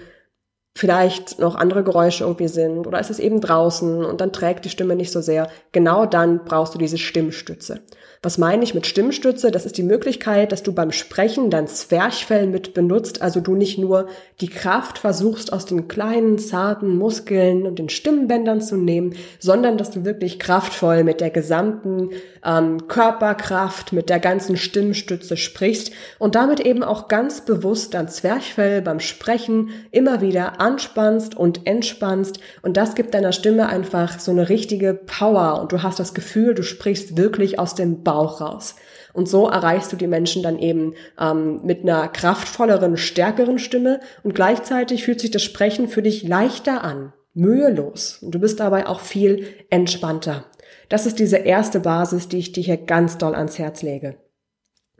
vielleicht 0.78 1.40
noch 1.40 1.56
andere 1.56 1.84
Geräusche 1.84 2.24
irgendwie 2.24 2.48
sind 2.48 2.86
oder 2.86 3.00
ist 3.00 3.10
es 3.10 3.20
eben 3.20 3.42
draußen 3.42 4.06
und 4.06 4.22
dann 4.22 4.32
trägt 4.32 4.66
die 4.66 4.70
Stimme 4.70 4.96
nicht 4.96 5.12
so 5.12 5.22
sehr, 5.22 5.50
genau 5.72 6.06
dann 6.06 6.46
brauchst 6.46 6.76
du 6.76 6.78
diese 6.78 6.98
Stimmstütze. 6.98 7.82
Was 8.24 8.40
meine 8.40 8.64
ich 8.64 8.74
mit 8.74 8.88
Stimmstütze? 8.88 9.52
Das 9.52 9.66
ist 9.66 9.78
die 9.78 9.84
Möglichkeit, 9.84 10.52
dass 10.52 10.64
du 10.64 10.74
beim 10.74 10.92
Sprechen 10.92 11.52
dein 11.52 11.68
Zwerchfell 11.68 12.48
mit 12.48 12.74
benutzt, 12.74 13.22
also 13.22 13.40
du 13.40 13.56
nicht 13.56 13.78
nur 13.78 14.08
die 14.42 14.50
Kraft 14.50 14.98
versuchst 14.98 15.54
aus 15.54 15.66
den 15.66 15.88
kleinen, 15.88 16.40
zarten 16.40 16.98
Muskeln 16.98 17.68
und 17.68 17.78
den 17.78 17.90
Stimmbändern 17.90 18.60
zu 18.60 18.76
nehmen, 18.76 19.16
sondern 19.40 19.78
dass 19.78 19.92
du 19.92 20.04
wirklich 20.04 20.40
kraftvoll 20.40 21.04
mit 21.04 21.22
der 21.22 21.30
gesamten 21.30 22.10
ähm, 22.44 22.88
Körperkraft, 22.88 23.94
mit 23.94 24.10
der 24.10 24.20
ganzen 24.20 24.58
Stimmstütze 24.58 25.38
sprichst 25.38 25.92
und 26.18 26.34
damit 26.34 26.60
eben 26.60 26.84
auch 26.84 27.08
ganz 27.08 27.42
bewusst 27.42 27.94
dein 27.94 28.10
Zwerchfell 28.10 28.82
beim 28.82 29.00
Sprechen 29.00 29.70
immer 29.92 30.22
wieder 30.22 30.60
anspannst 30.68 31.38
und 31.38 31.66
entspannst 31.66 32.42
und 32.62 32.76
das 32.76 32.94
gibt 32.94 33.14
deiner 33.14 33.32
Stimme 33.32 33.70
einfach 33.70 34.20
so 34.20 34.32
eine 34.32 34.50
richtige 34.50 34.94
Power 34.94 35.62
und 35.62 35.72
du 35.72 35.82
hast 35.82 35.98
das 35.98 36.14
Gefühl, 36.14 36.54
du 36.54 36.64
sprichst 36.64 37.16
wirklich 37.16 37.58
aus 37.58 37.74
dem 37.74 38.04
Bauch 38.04 38.42
raus. 38.42 38.76
Und 39.14 39.30
so 39.30 39.48
erreichst 39.48 39.92
du 39.94 39.96
die 39.96 40.08
Menschen 40.08 40.44
dann 40.44 40.60
eben 40.60 40.94
ähm, 41.20 41.62
mit 41.64 41.84
einer 41.84 42.10
kraftvolleren, 42.10 42.98
stärkeren 42.98 43.60
Stimme 43.60 44.02
und 44.24 44.36
gleichzeitig 44.36 45.06
fühlt 45.06 45.22
sich 45.22 45.32
das 45.32 45.42
Sprechen 45.42 45.88
für 45.88 46.02
dich 46.02 46.28
leichter 46.28 46.84
an, 46.84 47.14
mühelos. 47.34 48.20
Und 48.22 48.36
du 48.36 48.40
bist 48.40 48.60
dabei 48.60 48.88
auch 48.88 49.00
viel 49.00 49.48
entspannter. 49.70 50.46
Das 50.90 51.06
ist 51.06 51.18
diese 51.18 51.38
erste 51.38 51.80
Basis, 51.80 52.28
die 52.28 52.38
ich 52.38 52.52
dir 52.52 52.64
hier 52.64 52.78
ganz 52.78 53.18
doll 53.18 53.36
ans 53.36 53.58
Herz 53.58 53.82
lege. 53.82 54.18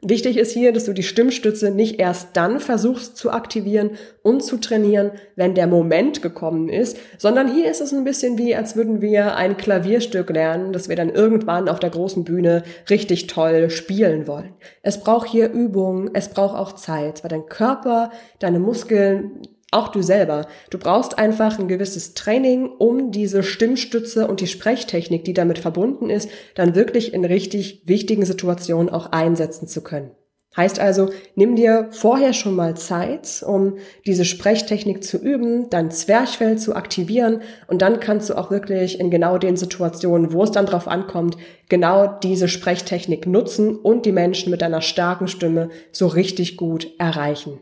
Wichtig 0.00 0.36
ist 0.36 0.52
hier, 0.52 0.72
dass 0.72 0.84
du 0.84 0.92
die 0.92 1.02
Stimmstütze 1.02 1.72
nicht 1.72 1.98
erst 1.98 2.36
dann 2.36 2.60
versuchst 2.60 3.16
zu 3.16 3.32
aktivieren 3.32 3.90
und 4.22 4.44
zu 4.44 4.58
trainieren, 4.58 5.10
wenn 5.34 5.56
der 5.56 5.66
Moment 5.66 6.22
gekommen 6.22 6.68
ist, 6.68 6.98
sondern 7.18 7.52
hier 7.52 7.68
ist 7.68 7.80
es 7.80 7.92
ein 7.92 8.04
bisschen 8.04 8.38
wie, 8.38 8.54
als 8.54 8.76
würden 8.76 9.00
wir 9.00 9.34
ein 9.34 9.56
Klavierstück 9.56 10.30
lernen, 10.30 10.72
das 10.72 10.88
wir 10.88 10.94
dann 10.94 11.10
irgendwann 11.10 11.68
auf 11.68 11.80
der 11.80 11.90
großen 11.90 12.22
Bühne 12.22 12.62
richtig 12.88 13.26
toll 13.26 13.70
spielen 13.70 14.28
wollen. 14.28 14.54
Es 14.82 15.00
braucht 15.00 15.28
hier 15.28 15.50
Übung, 15.50 16.10
es 16.14 16.28
braucht 16.28 16.56
auch 16.56 16.74
Zeit, 16.74 17.24
weil 17.24 17.30
dein 17.30 17.46
Körper, 17.46 18.12
deine 18.38 18.60
Muskeln 18.60 19.42
auch 19.70 19.88
du 19.88 20.02
selber. 20.02 20.46
Du 20.70 20.78
brauchst 20.78 21.18
einfach 21.18 21.58
ein 21.58 21.68
gewisses 21.68 22.14
Training, 22.14 22.70
um 22.78 23.10
diese 23.10 23.42
Stimmstütze 23.42 24.26
und 24.26 24.40
die 24.40 24.46
Sprechtechnik, 24.46 25.24
die 25.24 25.34
damit 25.34 25.58
verbunden 25.58 26.10
ist, 26.10 26.30
dann 26.54 26.74
wirklich 26.74 27.12
in 27.12 27.24
richtig 27.24 27.82
wichtigen 27.84 28.24
Situationen 28.24 28.88
auch 28.88 29.12
einsetzen 29.12 29.68
zu 29.68 29.82
können. 29.82 30.12
Heißt 30.56 30.80
also, 30.80 31.10
nimm 31.36 31.54
dir 31.54 31.88
vorher 31.92 32.32
schon 32.32 32.56
mal 32.56 32.76
Zeit, 32.76 33.44
um 33.46 33.76
diese 34.06 34.24
Sprechtechnik 34.24 35.04
zu 35.04 35.18
üben, 35.18 35.68
dein 35.70 35.90
Zwerchfell 35.90 36.58
zu 36.58 36.74
aktivieren 36.74 37.42
und 37.68 37.82
dann 37.82 38.00
kannst 38.00 38.30
du 38.30 38.34
auch 38.34 38.50
wirklich 38.50 38.98
in 38.98 39.10
genau 39.10 39.38
den 39.38 39.56
Situationen, 39.56 40.32
wo 40.32 40.42
es 40.42 40.50
dann 40.50 40.66
drauf 40.66 40.88
ankommt, 40.88 41.36
genau 41.68 42.06
diese 42.06 42.48
Sprechtechnik 42.48 43.26
nutzen 43.26 43.76
und 43.76 44.06
die 44.06 44.12
Menschen 44.12 44.50
mit 44.50 44.62
deiner 44.62 44.80
starken 44.80 45.28
Stimme 45.28 45.68
so 45.92 46.06
richtig 46.06 46.56
gut 46.56 46.88
erreichen. 46.98 47.60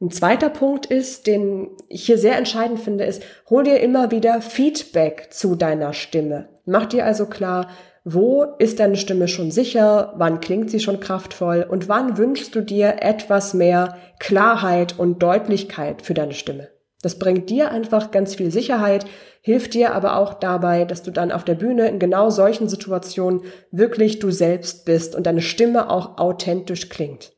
Ein 0.00 0.10
zweiter 0.10 0.50
Punkt 0.50 0.86
ist, 0.86 1.26
den 1.26 1.68
ich 1.88 2.06
hier 2.06 2.18
sehr 2.18 2.36
entscheidend 2.36 2.80
finde, 2.80 3.04
ist, 3.04 3.22
hol 3.48 3.64
dir 3.64 3.80
immer 3.80 4.10
wieder 4.10 4.40
Feedback 4.40 5.28
zu 5.30 5.54
deiner 5.54 5.92
Stimme. 5.92 6.48
Mach 6.66 6.86
dir 6.86 7.04
also 7.04 7.26
klar, 7.26 7.68
wo 8.04 8.44
ist 8.58 8.80
deine 8.80 8.96
Stimme 8.96 9.28
schon 9.28 9.50
sicher, 9.50 10.12
wann 10.16 10.40
klingt 10.40 10.70
sie 10.70 10.80
schon 10.80 11.00
kraftvoll 11.00 11.66
und 11.68 11.88
wann 11.88 12.18
wünschst 12.18 12.54
du 12.54 12.60
dir 12.60 12.96
etwas 13.00 13.54
mehr 13.54 13.96
Klarheit 14.18 14.98
und 14.98 15.22
Deutlichkeit 15.22 16.02
für 16.02 16.12
deine 16.12 16.34
Stimme. 16.34 16.68
Das 17.00 17.18
bringt 17.18 17.48
dir 17.48 17.70
einfach 17.70 18.10
ganz 18.10 18.34
viel 18.34 18.50
Sicherheit, 18.50 19.06
hilft 19.40 19.74
dir 19.74 19.94
aber 19.94 20.16
auch 20.16 20.34
dabei, 20.34 20.84
dass 20.84 21.02
du 21.02 21.10
dann 21.10 21.32
auf 21.32 21.44
der 21.44 21.54
Bühne 21.54 21.88
in 21.88 21.98
genau 21.98 22.30
solchen 22.30 22.68
Situationen 22.68 23.42
wirklich 23.70 24.18
du 24.18 24.30
selbst 24.30 24.84
bist 24.84 25.14
und 25.14 25.26
deine 25.26 25.42
Stimme 25.42 25.88
auch 25.90 26.18
authentisch 26.18 26.88
klingt. 26.88 27.32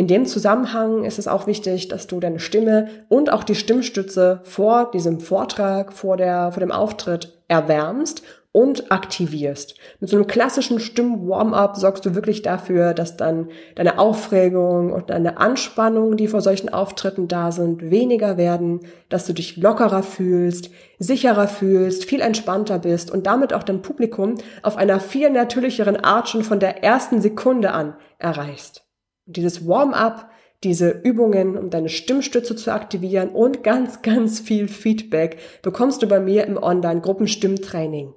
In 0.00 0.06
dem 0.06 0.26
Zusammenhang 0.26 1.02
ist 1.02 1.18
es 1.18 1.26
auch 1.26 1.48
wichtig, 1.48 1.88
dass 1.88 2.06
du 2.06 2.20
deine 2.20 2.38
Stimme 2.38 2.86
und 3.08 3.32
auch 3.32 3.42
die 3.42 3.56
Stimmstütze 3.56 4.38
vor 4.44 4.92
diesem 4.92 5.18
Vortrag, 5.18 5.92
vor, 5.92 6.16
der, 6.16 6.52
vor 6.52 6.60
dem 6.60 6.70
Auftritt 6.70 7.42
erwärmst 7.48 8.22
und 8.52 8.92
aktivierst. 8.92 9.74
Mit 9.98 10.08
so 10.08 10.16
einem 10.16 10.28
klassischen 10.28 10.78
Stimm-Warm-up 10.78 11.74
sorgst 11.74 12.06
du 12.06 12.14
wirklich 12.14 12.42
dafür, 12.42 12.94
dass 12.94 13.16
dann 13.16 13.48
deine 13.74 13.98
Aufregung 13.98 14.92
und 14.92 15.10
deine 15.10 15.38
Anspannung, 15.38 16.16
die 16.16 16.28
vor 16.28 16.42
solchen 16.42 16.68
Auftritten 16.68 17.26
da 17.26 17.50
sind, 17.50 17.90
weniger 17.90 18.36
werden, 18.36 18.82
dass 19.08 19.26
du 19.26 19.32
dich 19.32 19.56
lockerer 19.56 20.04
fühlst, 20.04 20.70
sicherer 21.00 21.48
fühlst, 21.48 22.04
viel 22.04 22.20
entspannter 22.20 22.78
bist 22.78 23.10
und 23.10 23.26
damit 23.26 23.52
auch 23.52 23.64
dein 23.64 23.82
Publikum 23.82 24.36
auf 24.62 24.76
einer 24.76 25.00
viel 25.00 25.28
natürlicheren 25.30 25.96
Art 25.96 26.28
schon 26.28 26.44
von 26.44 26.60
der 26.60 26.84
ersten 26.84 27.20
Sekunde 27.20 27.72
an 27.72 27.96
erreichst 28.20 28.84
dieses 29.28 29.66
Warm-up, 29.66 30.30
diese 30.64 30.90
Übungen, 30.90 31.56
um 31.56 31.70
deine 31.70 31.88
Stimmstütze 31.88 32.56
zu 32.56 32.72
aktivieren 32.72 33.28
und 33.28 33.62
ganz, 33.62 34.02
ganz 34.02 34.40
viel 34.40 34.66
Feedback 34.66 35.38
bekommst 35.62 36.02
du 36.02 36.08
bei 36.08 36.18
mir 36.18 36.46
im 36.46 36.56
Online-Gruppenstimmtraining. 36.56 38.14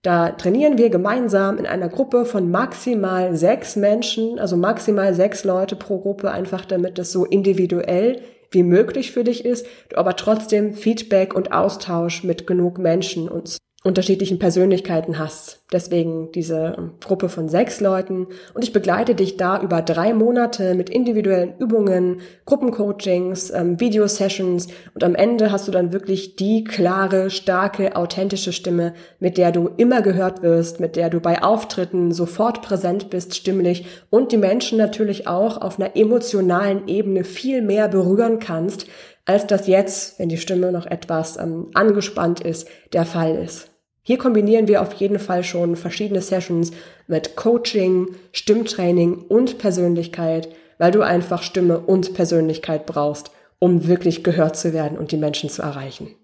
Da 0.00 0.30
trainieren 0.30 0.76
wir 0.76 0.90
gemeinsam 0.90 1.58
in 1.58 1.66
einer 1.66 1.88
Gruppe 1.88 2.24
von 2.24 2.50
maximal 2.50 3.36
sechs 3.36 3.74
Menschen, 3.74 4.38
also 4.38 4.56
maximal 4.56 5.14
sechs 5.14 5.44
Leute 5.44 5.76
pro 5.76 5.98
Gruppe, 5.98 6.30
einfach 6.30 6.64
damit 6.64 6.98
es 6.98 7.10
so 7.10 7.24
individuell 7.24 8.20
wie 8.50 8.62
möglich 8.62 9.12
für 9.12 9.24
dich 9.24 9.44
ist, 9.44 9.66
aber 9.94 10.16
trotzdem 10.16 10.74
Feedback 10.74 11.34
und 11.34 11.52
Austausch 11.52 12.22
mit 12.22 12.46
genug 12.46 12.78
Menschen 12.78 13.28
und 13.28 13.58
unterschiedlichen 13.86 14.38
Persönlichkeiten 14.38 15.18
hast. 15.18 15.62
Deswegen 15.70 16.32
diese 16.32 16.92
Gruppe 17.04 17.28
von 17.28 17.50
sechs 17.50 17.82
Leuten. 17.82 18.28
Und 18.54 18.64
ich 18.64 18.72
begleite 18.72 19.14
dich 19.14 19.36
da 19.36 19.60
über 19.60 19.82
drei 19.82 20.14
Monate 20.14 20.74
mit 20.74 20.88
individuellen 20.88 21.52
Übungen, 21.58 22.22
Gruppencoachings, 22.46 23.50
ähm, 23.50 23.78
Videosessions. 23.80 24.68
Und 24.94 25.04
am 25.04 25.14
Ende 25.14 25.52
hast 25.52 25.68
du 25.68 25.70
dann 25.70 25.92
wirklich 25.92 26.36
die 26.36 26.64
klare, 26.64 27.28
starke, 27.28 27.94
authentische 27.94 28.54
Stimme, 28.54 28.94
mit 29.20 29.36
der 29.36 29.52
du 29.52 29.68
immer 29.76 30.00
gehört 30.00 30.42
wirst, 30.42 30.80
mit 30.80 30.96
der 30.96 31.10
du 31.10 31.20
bei 31.20 31.42
Auftritten 31.42 32.10
sofort 32.12 32.62
präsent 32.62 33.10
bist, 33.10 33.34
stimmlich 33.34 33.84
und 34.08 34.32
die 34.32 34.38
Menschen 34.38 34.78
natürlich 34.78 35.28
auch 35.28 35.60
auf 35.60 35.78
einer 35.78 35.94
emotionalen 35.94 36.88
Ebene 36.88 37.22
viel 37.22 37.60
mehr 37.60 37.88
berühren 37.88 38.38
kannst, 38.38 38.86
als 39.26 39.46
das 39.46 39.66
jetzt, 39.66 40.18
wenn 40.18 40.30
die 40.30 40.38
Stimme 40.38 40.72
noch 40.72 40.86
etwas 40.86 41.36
ähm, 41.36 41.70
angespannt 41.74 42.40
ist, 42.40 42.66
der 42.94 43.04
Fall 43.04 43.36
ist. 43.36 43.73
Hier 44.06 44.18
kombinieren 44.18 44.68
wir 44.68 44.82
auf 44.82 44.92
jeden 44.92 45.18
Fall 45.18 45.42
schon 45.42 45.76
verschiedene 45.76 46.20
Sessions 46.20 46.72
mit 47.06 47.36
Coaching, 47.36 48.08
Stimmtraining 48.32 49.22
und 49.28 49.56
Persönlichkeit, 49.56 50.50
weil 50.76 50.90
du 50.90 51.00
einfach 51.00 51.42
Stimme 51.42 51.78
und 51.78 52.12
Persönlichkeit 52.12 52.84
brauchst, 52.84 53.30
um 53.58 53.88
wirklich 53.88 54.22
gehört 54.22 54.56
zu 54.58 54.74
werden 54.74 54.98
und 54.98 55.10
die 55.10 55.16
Menschen 55.16 55.48
zu 55.48 55.62
erreichen. 55.62 56.14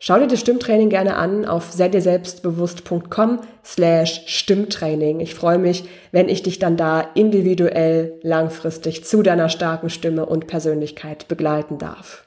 Schau 0.00 0.18
dir 0.18 0.26
das 0.26 0.40
Stimmtraining 0.40 0.88
gerne 0.88 1.14
an 1.14 1.44
auf 1.44 1.70
selbstbewusst.com 1.70 3.40
slash 3.64 4.22
Stimmtraining. 4.26 5.20
Ich 5.20 5.34
freue 5.34 5.58
mich, 5.58 5.84
wenn 6.10 6.28
ich 6.28 6.42
dich 6.42 6.58
dann 6.58 6.76
da 6.76 7.00
individuell 7.14 8.18
langfristig 8.22 9.04
zu 9.04 9.22
deiner 9.22 9.48
starken 9.48 9.88
Stimme 9.88 10.26
und 10.26 10.48
Persönlichkeit 10.48 11.28
begleiten 11.28 11.78
darf. 11.78 12.26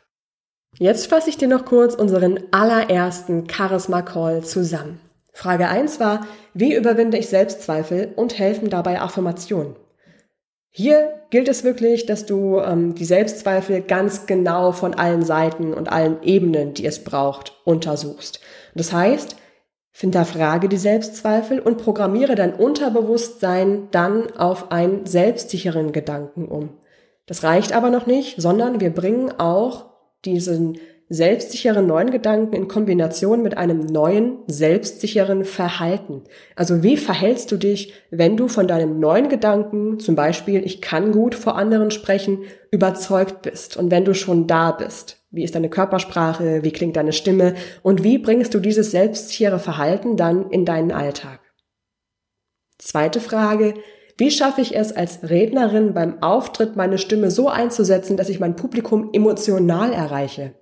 Jetzt 0.80 1.08
fasse 1.08 1.30
ich 1.30 1.38
dir 1.38 1.48
noch 1.48 1.66
kurz 1.66 1.94
unseren 1.94 2.40
allerersten 2.52 3.50
Charisma 3.50 4.02
Call 4.02 4.44
zusammen. 4.44 5.00
Frage 5.32 5.68
1 5.68 6.00
war, 6.00 6.26
wie 6.54 6.76
überwinde 6.76 7.18
ich 7.18 7.28
Selbstzweifel 7.28 8.14
und 8.16 8.38
helfen 8.38 8.70
dabei 8.70 9.02
Affirmationen? 9.02 9.76
Hier 10.70 11.22
gilt 11.30 11.48
es 11.48 11.64
wirklich, 11.64 12.08
dass 12.08 12.26
du 12.26 12.60
ähm, 12.60 12.96
die 12.96 13.06
Selbstzweifel 13.06 13.82
ganz 13.82 14.26
genau 14.26 14.72
von 14.72 14.96
allen 14.96 15.24
Seiten 15.24 15.74
und 15.74 15.92
allen 15.92 16.24
Ebenen, 16.24 16.74
die 16.74 16.86
es 16.88 17.04
braucht, 17.04 17.54
untersuchst. 17.64 18.40
Das 18.74 18.92
heißt, 18.92 19.36
Hinterfrage 19.96 20.70
die 20.70 20.78
Selbstzweifel 20.78 21.60
und 21.60 21.78
programmiere 21.78 22.34
dein 22.34 22.56
Unterbewusstsein 22.56 23.90
dann 23.92 24.36
auf 24.36 24.72
einen 24.72 25.06
selbstsicheren 25.06 25.92
Gedanken 25.92 26.48
um. 26.48 26.70
Das 27.28 27.44
reicht 27.44 27.74
aber 27.74 27.92
noch 27.92 28.08
nicht, 28.08 28.42
sondern 28.42 28.80
wir 28.80 28.90
bringen 28.90 29.32
auch 29.40 29.93
diesen 30.26 30.78
selbstsicheren 31.10 31.86
neuen 31.86 32.12
Gedanken 32.12 32.56
in 32.56 32.68
Kombination 32.68 33.44
mit 33.44 33.58
einem 33.58 33.82
neuen 33.82 34.40
selbstsicheren 34.48 35.46
Verhalten. 35.46 36.24
Also 36.56 36.82
wie 36.82 36.98
verhältst 36.98 37.52
du 37.52 37.58
dich, 37.58 37.94
wenn 38.10 38.38
du 38.38 38.48
von 38.48 38.68
deinem 38.68 39.00
neuen 39.00 39.30
Gedanken, 39.30 40.00
zum 40.00 40.16
Beispiel 40.16 40.66
ich 40.66 40.82
kann 40.82 41.12
gut 41.12 41.36
vor 41.36 41.56
anderen 41.56 41.92
sprechen, 41.92 42.40
überzeugt 42.72 43.42
bist 43.44 43.78
und 43.78 43.92
wenn 43.92 44.06
du 44.06 44.16
schon 44.16 44.48
da 44.48 44.72
bist? 44.72 45.24
Wie 45.30 45.44
ist 45.44 45.56
deine 45.56 45.70
Körpersprache? 45.70 46.64
Wie 46.64 46.72
klingt 46.72 46.96
deine 46.96 47.14
Stimme? 47.14 47.56
Und 47.82 48.04
wie 48.04 48.18
bringst 48.18 48.54
du 48.54 48.60
dieses 48.60 48.92
selbstsichere 48.92 49.60
Verhalten 49.60 50.16
dann 50.16 50.50
in 50.52 50.64
deinen 50.64 50.92
Alltag? 50.92 51.40
Zweite 52.78 53.20
Frage. 53.20 53.74
Wie 54.18 54.30
schaffe 54.30 54.62
ich 54.62 54.76
es 54.76 54.92
als 54.92 55.30
Rednerin 55.30 55.94
beim 55.94 56.22
Auftritt 56.22 56.76
meine 56.76 56.98
Stimme 56.98 57.32
so 57.32 57.50
einzusetzen, 57.50 58.16
dass 58.16 58.30
ich 58.30 58.40
mein 58.40 58.56
Publikum 58.56 59.10
emotional 59.12 59.92
erreiche? 59.92 60.54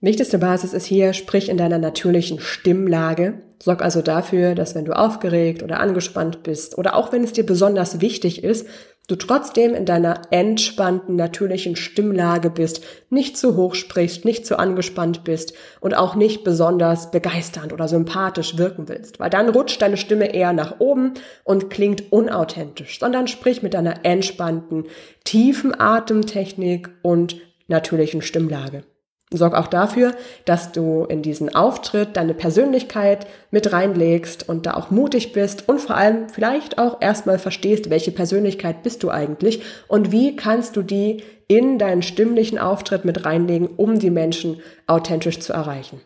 Wichtigste 0.00 0.38
Basis 0.38 0.74
ist 0.74 0.84
hier, 0.84 1.12
sprich 1.12 1.48
in 1.48 1.56
deiner 1.56 1.78
natürlichen 1.78 2.38
Stimmlage. 2.38 3.42
Sorg 3.62 3.82
also 3.82 4.02
dafür, 4.02 4.54
dass 4.54 4.74
wenn 4.74 4.84
du 4.84 4.92
aufgeregt 4.92 5.62
oder 5.62 5.80
angespannt 5.80 6.42
bist 6.42 6.76
oder 6.76 6.94
auch 6.94 7.10
wenn 7.10 7.24
es 7.24 7.32
dir 7.32 7.46
besonders 7.46 8.00
wichtig 8.00 8.44
ist, 8.44 8.66
du 9.06 9.16
trotzdem 9.16 9.74
in 9.74 9.84
deiner 9.84 10.22
entspannten, 10.30 11.16
natürlichen 11.16 11.76
Stimmlage 11.76 12.48
bist, 12.50 12.82
nicht 13.10 13.36
zu 13.36 13.56
hoch 13.56 13.74
sprichst, 13.74 14.24
nicht 14.24 14.46
zu 14.46 14.58
angespannt 14.58 15.24
bist 15.24 15.54
und 15.80 15.94
auch 15.94 16.14
nicht 16.14 16.44
besonders 16.44 17.10
begeisternd 17.10 17.72
oder 17.72 17.86
sympathisch 17.86 18.56
wirken 18.56 18.88
willst, 18.88 19.20
weil 19.20 19.30
dann 19.30 19.50
rutscht 19.50 19.82
deine 19.82 19.96
Stimme 19.96 20.32
eher 20.32 20.52
nach 20.52 20.80
oben 20.80 21.14
und 21.44 21.68
klingt 21.68 22.12
unauthentisch, 22.12 22.98
sondern 22.98 23.28
sprich 23.28 23.62
mit 23.62 23.74
deiner 23.74 24.04
entspannten, 24.04 24.86
tiefen 25.24 25.78
Atemtechnik 25.78 26.90
und 27.02 27.36
natürlichen 27.68 28.22
Stimmlage. 28.22 28.84
Sorg 29.36 29.54
auch 29.54 29.66
dafür, 29.66 30.14
dass 30.44 30.72
du 30.72 31.04
in 31.04 31.22
diesen 31.22 31.54
Auftritt 31.54 32.16
deine 32.16 32.34
Persönlichkeit 32.34 33.26
mit 33.50 33.72
reinlegst 33.72 34.48
und 34.48 34.66
da 34.66 34.74
auch 34.74 34.90
mutig 34.90 35.32
bist 35.32 35.68
und 35.68 35.80
vor 35.80 35.96
allem 35.96 36.28
vielleicht 36.28 36.78
auch 36.78 37.00
erstmal 37.00 37.38
verstehst, 37.38 37.90
welche 37.90 38.12
Persönlichkeit 38.12 38.82
bist 38.82 39.02
du 39.02 39.10
eigentlich 39.10 39.62
und 39.88 40.12
wie 40.12 40.36
kannst 40.36 40.76
du 40.76 40.82
die 40.82 41.22
in 41.48 41.78
deinen 41.78 42.02
stimmlichen 42.02 42.58
Auftritt 42.58 43.04
mit 43.04 43.24
reinlegen, 43.24 43.68
um 43.76 43.98
die 43.98 44.10
Menschen 44.10 44.60
authentisch 44.86 45.40
zu 45.40 45.52
erreichen. 45.52 46.00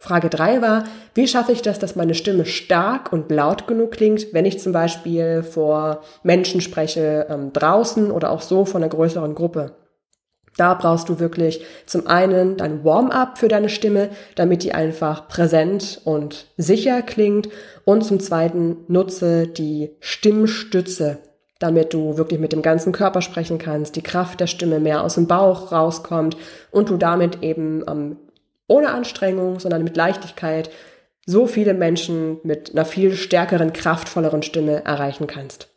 Frage 0.00 0.28
drei 0.28 0.62
war, 0.62 0.84
wie 1.14 1.26
schaffe 1.26 1.50
ich 1.50 1.60
das, 1.60 1.80
dass 1.80 1.96
meine 1.96 2.14
Stimme 2.14 2.46
stark 2.46 3.12
und 3.12 3.32
laut 3.32 3.66
genug 3.66 3.90
klingt, 3.90 4.32
wenn 4.32 4.46
ich 4.46 4.60
zum 4.60 4.72
Beispiel 4.72 5.42
vor 5.42 6.02
Menschen 6.22 6.60
spreche, 6.60 7.26
ähm, 7.28 7.52
draußen 7.52 8.12
oder 8.12 8.30
auch 8.30 8.42
so 8.42 8.64
vor 8.64 8.80
einer 8.80 8.88
größeren 8.88 9.34
Gruppe? 9.34 9.74
Da 10.58 10.74
brauchst 10.74 11.08
du 11.08 11.20
wirklich 11.20 11.64
zum 11.86 12.08
einen 12.08 12.56
dein 12.56 12.84
Warm-up 12.84 13.38
für 13.38 13.46
deine 13.46 13.68
Stimme, 13.68 14.10
damit 14.34 14.64
die 14.64 14.74
einfach 14.74 15.28
präsent 15.28 16.00
und 16.04 16.46
sicher 16.56 17.00
klingt. 17.00 17.48
Und 17.84 18.02
zum 18.02 18.18
zweiten 18.18 18.78
nutze 18.88 19.46
die 19.46 19.92
Stimmstütze, 20.00 21.18
damit 21.60 21.94
du 21.94 22.18
wirklich 22.18 22.40
mit 22.40 22.52
dem 22.52 22.62
ganzen 22.62 22.92
Körper 22.92 23.22
sprechen 23.22 23.58
kannst, 23.58 23.94
die 23.94 24.02
Kraft 24.02 24.40
der 24.40 24.48
Stimme 24.48 24.80
mehr 24.80 25.04
aus 25.04 25.14
dem 25.14 25.28
Bauch 25.28 25.70
rauskommt 25.70 26.36
und 26.72 26.90
du 26.90 26.96
damit 26.96 27.42
eben 27.44 27.84
ähm, 27.88 28.16
ohne 28.66 28.90
Anstrengung, 28.90 29.60
sondern 29.60 29.84
mit 29.84 29.96
Leichtigkeit 29.96 30.70
so 31.24 31.46
viele 31.46 31.74
Menschen 31.74 32.38
mit 32.42 32.72
einer 32.72 32.84
viel 32.84 33.14
stärkeren, 33.14 33.72
kraftvolleren 33.72 34.42
Stimme 34.42 34.84
erreichen 34.84 35.28
kannst. 35.28 35.68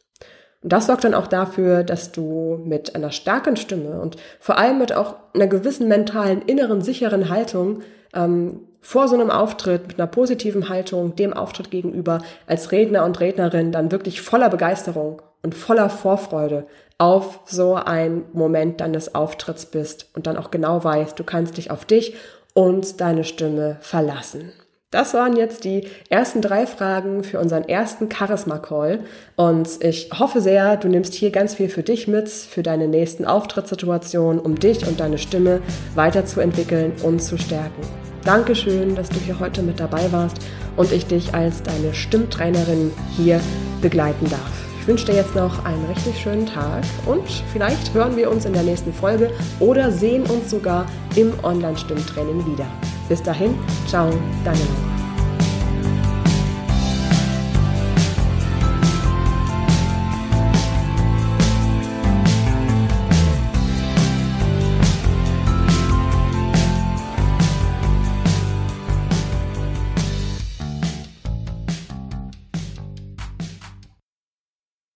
Und 0.64 0.72
das 0.72 0.86
sorgt 0.86 1.04
dann 1.04 1.16
auch 1.16 1.28
dafür, 1.28 1.84
dass 1.84 2.12
du 2.12 2.60
mit 2.64 2.96
einer 2.96 3.12
starken 3.12 3.56
Stimme 3.56 4.00
und 4.00 4.18
vor 4.40 4.58
allem 4.58 4.78
mit 4.78 4.94
auch 4.94 5.16
einer 5.34 5.48
gewissen 5.48 5.88
mentalen, 5.88 6.42
inneren, 6.44 6.82
sicheren 6.82 7.30
Haltung 7.30 7.82
ähm, 8.14 8.62
vor 8.80 9.08
so 9.08 9.16
einem 9.16 9.30
Auftritt, 9.30 9.88
mit 9.88 10.00
einer 10.00 10.08
positiven 10.08 10.70
Haltung 10.70 11.16
dem 11.16 11.34
Auftritt 11.34 11.72
gegenüber 11.72 12.20
als 12.48 12.72
Redner 12.72 13.06
und 13.06 13.20
Rednerin 13.20 13.72
dann 13.72 13.92
wirklich 13.92 14.22
voller 14.22 14.50
Begeisterung 14.50 15.22
und 15.44 15.56
voller 15.56 15.90
Vorfreude 15.90 16.66
auf 16.98 17.40
so 17.46 17.76
einen 17.76 18.26
Moment 18.34 18.82
deines 18.82 19.16
Auftritts 19.16 19.66
bist 19.66 20.10
und 20.16 20.28
dann 20.28 20.38
auch 20.38 20.52
genau 20.52 20.84
weißt, 20.84 21.18
du 21.18 21.24
kannst 21.24 21.58
dich 21.58 21.72
auf 21.72 21.86
dich 21.86 22.16
und 22.54 23.02
deine 23.02 23.24
Stimme 23.24 23.78
verlassen. 23.82 24.52
Das 24.92 25.14
waren 25.14 25.38
jetzt 25.38 25.64
die 25.64 25.88
ersten 26.10 26.42
drei 26.42 26.68
Fragen 26.68 27.24
für 27.24 27.40
unseren 27.40 27.64
ersten 27.64 28.12
Charisma-Call. 28.12 29.00
Und 29.38 29.70
ich 29.80 30.10
hoffe 30.20 30.42
sehr, 30.42 30.76
du 30.76 30.90
nimmst 30.90 31.14
hier 31.14 31.32
ganz 31.32 31.56
viel 31.56 31.70
für 31.70 31.82
dich 31.82 32.10
mit, 32.10 32.28
für 32.28 32.62
deine 32.62 32.90
nächsten 32.90 33.24
Auftrittssituationen, 33.24 34.42
um 34.42 34.60
dich 34.60 34.86
und 34.86 35.00
deine 35.00 35.18
Stimme 35.18 35.62
weiterzuentwickeln 35.96 36.92
und 37.04 37.24
zu 37.24 37.38
stärken. 37.38 37.82
Dankeschön, 38.26 38.94
dass 38.96 39.08
du 39.08 39.16
hier 39.16 39.40
heute 39.40 39.64
mit 39.64 39.80
dabei 39.80 40.12
warst 40.12 40.38
und 40.76 40.92
ich 40.92 41.06
dich 41.08 41.34
als 41.34 41.64
deine 41.64 41.94
Stimmtrainerin 41.94 42.92
hier 43.16 43.40
begleiten 43.82 44.30
darf. 44.30 44.71
Ich 44.92 44.98
wünsche 44.98 45.14
dir 45.14 45.20
jetzt 45.20 45.36
noch 45.36 45.64
einen 45.64 45.86
richtig 45.86 46.20
schönen 46.20 46.46
Tag 46.46 46.84
und 47.06 47.26
vielleicht 47.54 47.94
hören 47.94 48.18
wir 48.18 48.30
uns 48.30 48.44
in 48.44 48.52
der 48.52 48.64
nächsten 48.64 48.92
Folge 48.92 49.32
oder 49.62 49.90
sehen 49.90 50.24
uns 50.24 50.50
sogar 50.52 50.86
im 51.16 51.32
Online-Stimmtraining 51.44 52.46
wieder. 52.46 52.68
Bis 53.08 53.24
dahin, 53.24 53.58
ciao, 53.88 54.10
deine 54.44 54.60
Laura. 54.60 55.01